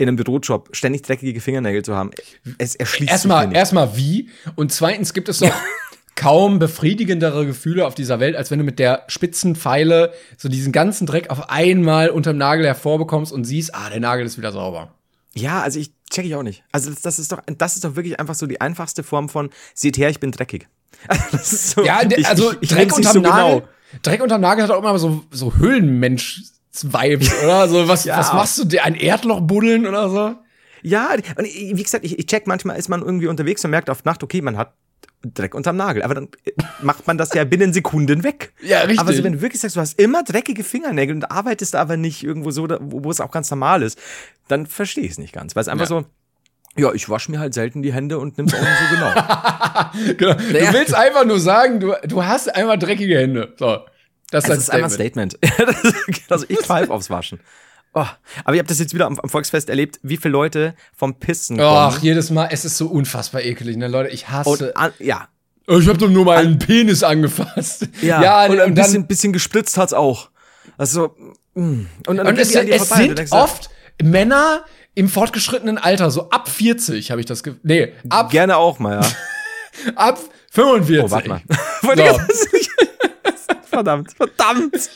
[0.00, 2.10] in einem Bürojob ständig dreckige Fingernägel zu haben.
[2.56, 5.52] Es erschließt erstmal, sich Erstmal wie und zweitens gibt es doch
[6.16, 10.72] kaum befriedigendere Gefühle auf dieser Welt, als wenn du mit der spitzen Pfeile so diesen
[10.72, 14.94] ganzen Dreck auf einmal unterm Nagel hervorbekommst und siehst, ah, der Nagel ist wieder sauber.
[15.34, 16.64] Ja, also ich check ich auch nicht.
[16.72, 19.50] Also das, das ist doch, das ist doch wirklich einfach so die einfachste Form von,
[19.74, 20.66] seht her, ich bin dreckig.
[21.42, 23.60] so, ja, also ich, ich, Dreck unterm so Nagel.
[23.60, 23.68] Genau.
[24.02, 26.42] Dreck unterm Nagel hat auch immer so, so Höhlenmensch
[26.72, 27.68] Vibes, oder?
[27.68, 28.18] So, was, ja.
[28.18, 28.84] was machst du dir?
[28.84, 30.34] Ein Erdloch buddeln oder so?
[30.82, 34.04] Ja, und wie gesagt, ich, ich check manchmal, ist man irgendwie unterwegs und merkt auf
[34.04, 34.72] Nacht, okay, man hat
[35.22, 36.02] Dreck unterm Nagel.
[36.02, 38.52] Aber dann äh, macht man das ja binnen Sekunden weg.
[38.62, 39.00] Ja, richtig.
[39.00, 42.24] Aber so, wenn du wirklich sagst, du hast immer dreckige Fingernägel und arbeitest aber nicht
[42.24, 43.98] irgendwo so, wo es auch ganz normal ist,
[44.48, 45.54] dann verstehe ich es nicht ganz.
[45.54, 46.00] Weil es einfach ja.
[46.00, 46.04] so,
[46.76, 49.12] ja, ich wasche mir halt selten die Hände und nimm's auch nicht so genau.
[50.16, 50.34] genau.
[50.34, 53.54] Du willst einfach nur sagen, du, du hast einmal dreckige Hände.
[53.58, 53.80] So.
[54.30, 55.38] Das ist, das ist einmal ein Statement.
[56.28, 57.40] also ich pfeife aufs Waschen.
[57.92, 58.06] Oh,
[58.44, 61.56] aber ihr habt das jetzt wieder am, am, Volksfest erlebt, wie viele Leute vom Pissen
[61.56, 61.68] kommen.
[61.68, 64.48] Ach, jedes Mal, es ist so unfassbar ekelig, ne, Leute, ich hasse.
[64.48, 65.28] Und an, ja.
[65.66, 67.88] Ich hab doch nur meinen Penis angefasst.
[68.00, 70.30] Ja, ja und, und ein bisschen, bisschen gespritzt hat's auch.
[70.78, 71.16] Also,
[71.54, 71.64] mh.
[71.64, 71.88] Mm.
[72.06, 73.70] und, und, und es, es sind denkst, oft
[74.02, 74.64] Männer
[74.94, 78.30] im fortgeschrittenen Alter, so ab 40 habe ich das, ge nee, ab.
[78.30, 79.92] Gerne auch mal, ja.
[79.96, 80.20] ab
[80.50, 81.04] 45.
[81.04, 81.42] Oh, warte mal.
[81.82, 82.69] So.
[83.70, 84.90] Verdammt, verdammt.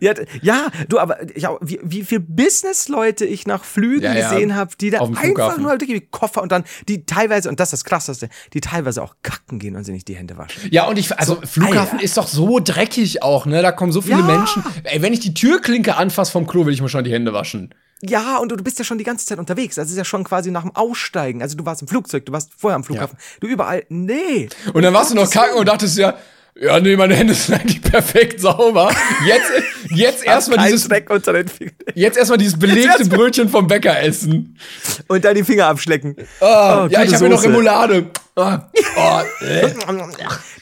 [0.00, 4.30] Ja, ja, du, aber auch, wie, wie viel Business-Leute ich nach Flügen ja, ja.
[4.30, 7.68] gesehen habe, die da einfach nur halt wirklich Koffer und dann die teilweise, und das
[7.68, 10.62] ist das Krasseste, die teilweise auch kacken gehen und sie nicht die Hände waschen.
[10.70, 12.04] Ja, und ich, also so, Flughafen Alter.
[12.04, 13.62] ist doch so dreckig auch, ne?
[13.62, 14.24] Da kommen so viele ja.
[14.24, 14.62] Menschen.
[14.84, 17.74] Ey, wenn ich die Türklinke anfasse vom Klo, will ich mir schon die Hände waschen.
[18.00, 19.76] Ja, und du, bist ja schon die ganze Zeit unterwegs.
[19.78, 21.42] Also es ist ja schon quasi nach dem Aussteigen.
[21.42, 23.18] Also du warst im Flugzeug, du warst vorher am Flughafen.
[23.18, 23.24] Ja.
[23.40, 24.48] Du überall, nee.
[24.72, 26.14] Und dann warst du noch kacken und dachtest ja,
[26.60, 28.90] ja, nee, meine Hände sind eigentlich perfekt sauber.
[29.26, 29.50] Jetzt,
[29.90, 31.74] jetzt erstmal dieses, unter den Fingern.
[31.94, 34.58] jetzt erstmal dieses belegte Brötchen vom Bäcker essen.
[35.06, 36.16] Und dann die Finger abschlecken.
[36.40, 38.10] Oh, oh ja, ich habe mir noch Remoulade.
[38.36, 38.56] Oh,
[38.96, 39.70] oh, äh.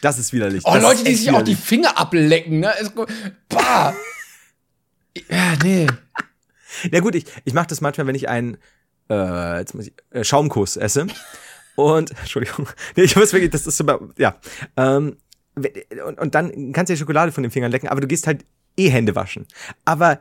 [0.02, 0.62] Das ist widerlich.
[0.64, 1.40] Oh, das Leute, die sich widerlich.
[1.40, 2.72] auch die Finger ablecken, ne?
[3.48, 3.94] bah.
[5.30, 5.86] Ja, nee.
[6.90, 8.58] Ja gut, ich, ich mache das manchmal, wenn ich einen
[9.08, 11.06] äh, jetzt muss ich, äh, Schaumkuss esse.
[11.76, 14.36] Und, Entschuldigung, nee, ich muss wirklich, das ist super, ja.
[14.76, 15.16] Ähm,
[15.56, 18.44] und, und dann kannst du die Schokolade von den Fingern lecken, aber du gehst halt
[18.76, 19.46] eh Hände waschen.
[19.84, 20.20] Aber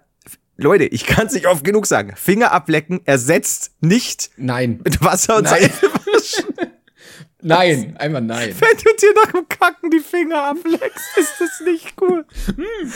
[0.57, 2.13] Leute, ich kann es nicht oft genug sagen.
[2.15, 4.79] Finger ablecken ersetzt nicht Nein.
[4.83, 5.61] mit Wasser und nein.
[5.61, 6.45] Seife waschen.
[7.47, 8.55] Nein, einfach nein.
[8.59, 12.25] Wenn du dir nach dem Kacken die Finger ableckst, ist das nicht cool.
[12.47, 12.91] Hm.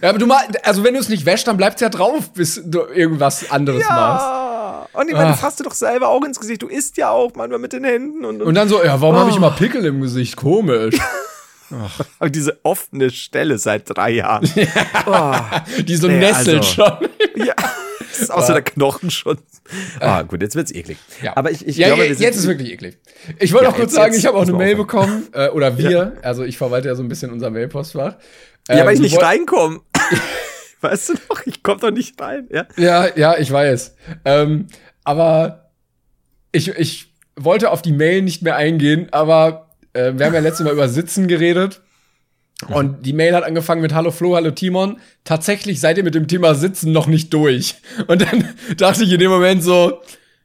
[0.00, 2.62] Ja, aber du mal, also wenn du es nicht wäschst, dann bleibt's ja drauf, bis
[2.64, 3.94] du irgendwas anderes ja.
[3.94, 4.94] machst.
[4.94, 6.62] Und ich meine, du fasst dir doch selber auch ins Gesicht.
[6.62, 8.24] Du isst ja auch manchmal mit den Händen.
[8.24, 9.18] Und, und, und dann so, ja, warum oh.
[9.18, 10.36] habe ich immer Pickel im Gesicht?
[10.36, 10.98] Komisch.
[12.18, 14.48] Aber diese offene Stelle seit drei Jahren.
[15.06, 15.34] oh.
[15.82, 17.08] Die so nee, nesselt also, schon.
[17.46, 17.54] ja.
[18.10, 19.38] Ist außer der Knochen schon.
[20.00, 20.98] Ah, gut, jetzt wird's eklig.
[21.22, 21.36] Ja.
[21.36, 22.98] Aber ich, ich ja, glaube, jetzt ist wirklich eklig.
[23.38, 25.76] Ich wollte ja, auch kurz jetzt, sagen, ich habe auch eine Mail bekommen, äh, oder
[25.78, 26.12] wir, ja.
[26.22, 28.16] also ich verwalte ja so ein bisschen unser Mailpostfach.
[28.68, 29.80] Ähm, ja, weil ich ähm, nicht reinkomme.
[30.80, 31.46] weißt du noch?
[31.46, 32.48] Ich komme doch nicht rein.
[32.50, 33.94] Ja, ja, ja ich weiß.
[34.24, 34.66] Ähm,
[35.04, 35.70] aber
[36.52, 39.67] ich, ich wollte auf die Mail nicht mehr eingehen, aber
[39.98, 41.80] äh, wir haben ja letztes Mal über Sitzen geredet.
[42.66, 44.98] Und die Mail hat angefangen mit Hallo Flo, Hallo Timon.
[45.22, 47.76] Tatsächlich seid ihr mit dem Thema Sitzen noch nicht durch.
[48.08, 50.00] Und dann dachte ich in dem Moment so,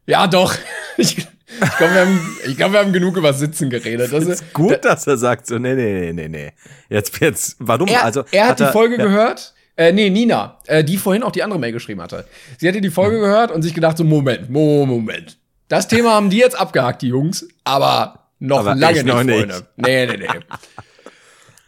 [0.05, 0.55] ja doch.
[0.95, 4.13] Ich, ich glaube, wir, haben, ich glaub, wir haben genug über Sitzen geredet.
[4.13, 6.51] Das ist gut, da, dass er sagt so, nee, nee, nee, nee.
[6.87, 7.87] Jetzt, jetzt, warum?
[7.87, 9.03] Er, also, er hat, hat die Folge ja.
[9.03, 9.55] gehört.
[9.75, 12.27] Äh, nee, Nina, äh, die vorhin auch die andere Mail geschrieben hatte.
[12.59, 13.23] Sie hatte die Folge hm.
[13.23, 15.39] gehört und sich gedacht so, Moment, Moment.
[15.67, 17.47] Das Thema haben die jetzt abgehakt, die Jungs.
[17.63, 19.67] Aber noch Aber lange nicht, noch Freunde.
[19.77, 20.27] Nee, nee, nee.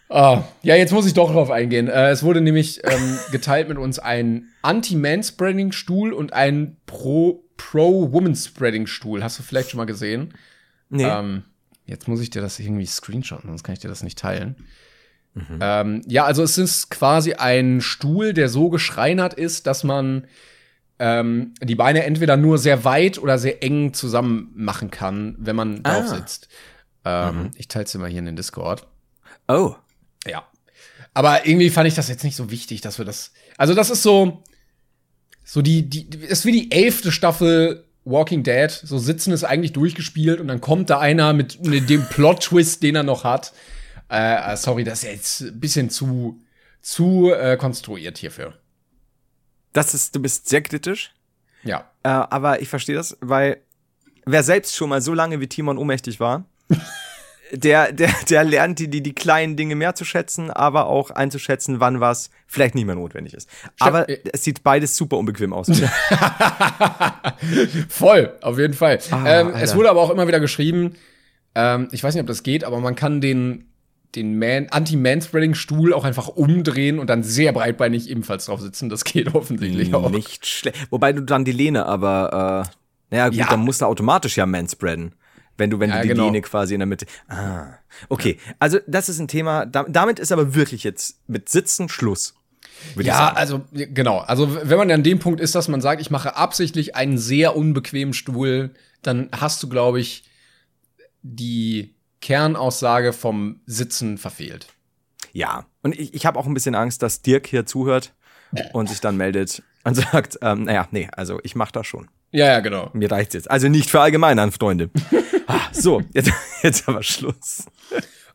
[0.09, 1.88] Oh, ja, jetzt muss ich doch drauf eingehen.
[1.88, 9.23] Äh, es wurde nämlich ähm, geteilt mit uns ein Anti-Man-Spreading-Stuhl und ein Pro-Woman-Spreading-Stuhl.
[9.23, 10.34] Hast du vielleicht schon mal gesehen?
[10.89, 11.05] Nee.
[11.05, 11.43] Ähm,
[11.86, 14.55] jetzt muss ich dir das irgendwie screenshotten, sonst kann ich dir das nicht teilen.
[15.34, 15.59] Mhm.
[15.61, 20.28] Ähm, ja, also es ist quasi ein Stuhl, der so geschreinert ist, dass man
[21.00, 25.82] ähm, die Beine entweder nur sehr weit oder sehr eng zusammen machen kann, wenn man
[25.84, 25.93] ah.
[25.93, 26.48] drauf sitzt.
[27.04, 27.52] Ähm, mhm.
[27.56, 28.88] Ich teile es mal hier in den Discord.
[29.48, 29.76] Oh.
[30.26, 30.43] Ja.
[31.14, 33.32] Aber irgendwie fand ich das jetzt nicht so wichtig, dass wir das.
[33.58, 34.43] Also, das ist so.
[35.48, 38.72] So die, die, ist wie die elfte Staffel Walking Dead.
[38.72, 42.96] So Sitzen ist eigentlich durchgespielt und dann kommt da einer mit, mit dem Plot-Twist, den
[42.96, 43.54] er noch hat.
[44.10, 46.41] Äh, äh sorry, das ist jetzt ein bisschen zu,
[46.82, 48.54] zu äh, konstruiert hierfür.
[49.76, 51.13] Das ist, du bist sehr kritisch.
[51.63, 51.91] Ja.
[52.03, 53.57] Äh, aber ich verstehe das, weil
[54.26, 56.45] wer selbst schon mal so lange wie Timon ohnmächtig war,
[57.51, 61.82] der, der, der lernt die, die, die kleinen Dinge mehr zu schätzen, aber auch einzuschätzen,
[61.82, 63.49] wann was vielleicht nicht mehr notwendig ist.
[63.80, 65.67] Aber es sieht beides super unbequem aus.
[67.89, 68.99] Voll, auf jeden Fall.
[69.11, 70.95] Ah, ähm, es wurde aber auch immer wieder geschrieben,
[71.53, 73.65] ähm, ich weiß nicht, ob das geht, aber man kann den
[74.16, 78.89] den Man Anti-Manspreading-Stuhl auch einfach umdrehen und dann sehr breitbeinig ebenfalls drauf sitzen.
[78.89, 80.09] Das geht offensichtlich auch.
[80.09, 80.88] Nicht schlecht.
[80.89, 82.76] Wobei du dann die Lehne, aber äh,
[83.11, 83.47] naja, gut, ja.
[83.47, 85.16] dann musst du automatisch ja manspreaden.
[85.57, 86.26] Wenn du, wenn ja, du die genau.
[86.26, 87.05] Lehne quasi in der Mitte.
[87.28, 87.78] Ah.
[88.09, 89.66] Okay, also das ist ein Thema.
[89.66, 92.36] damit ist aber wirklich jetzt mit Sitzen Schluss.
[92.97, 94.20] Ja, also genau.
[94.20, 97.55] Also wenn man an dem Punkt ist, dass man sagt, ich mache absichtlich einen sehr
[97.55, 100.26] unbequemen Stuhl, dann hast du, glaube ich,
[101.22, 101.95] die
[102.26, 104.65] Kernaussage vom Sitzen verfehlt.
[105.32, 108.13] Ja, und ich, ich habe auch ein bisschen Angst, dass Dirk hier zuhört
[108.73, 112.07] und sich dann meldet und sagt, ähm, naja, nee, also ich mache das schon.
[112.32, 112.89] Ja, ja, genau.
[112.93, 113.51] Mir reicht's jetzt.
[113.51, 114.89] Also nicht für allgemein an Freunde.
[115.47, 116.32] ah, so, jetzt,
[116.63, 117.65] jetzt aber Schluss.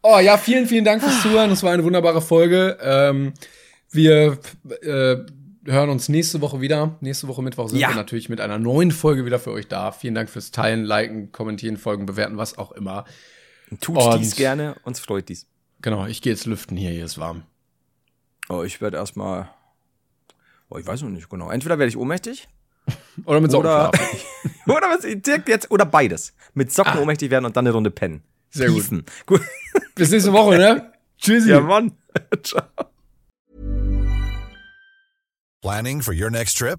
[0.03, 1.51] Oh ja, vielen, vielen Dank fürs Zuhören.
[1.51, 2.79] Das war eine wunderbare Folge.
[2.81, 3.33] Ähm,
[3.91, 4.39] Wir
[4.83, 5.17] äh,
[5.67, 6.97] hören uns nächste Woche wieder.
[7.01, 7.89] Nächste Woche Mittwoch sind Ja.
[7.89, 9.91] wir natürlich mit einer neuen Folge wieder für euch da.
[9.91, 13.05] Vielen Dank fürs Teilen, Liken, Kommentieren, Folgen, Bewerten, was auch immer.
[13.81, 15.47] Tut Und- dies gerne, uns freut dies.
[15.83, 17.45] Genau, ich gehe jetzt lüften hier, hier ist warm.
[18.49, 19.49] Oh, ich werde erstmal.
[20.69, 21.51] Oh, ich weiß noch nicht genau.
[21.51, 22.49] Entweder werde ich ohnmächtig
[23.25, 23.91] Oder mit oder.
[23.95, 24.67] Sonnenschlaf.
[24.67, 25.71] oder was direkt jetzt.
[25.71, 26.35] Oder beides.
[26.55, 27.01] Mit Socken Ah.
[27.01, 28.23] ohnmächtig werden und dann eine Runde pennen.
[28.51, 28.89] Sehr gut.
[29.27, 29.43] Gut.
[29.95, 30.93] Bis nächste Woche, ne?
[31.19, 31.51] Tschüssi.
[31.51, 31.93] Ja, Mann.
[32.43, 32.63] Ciao.
[35.63, 36.79] Planning for your next trip?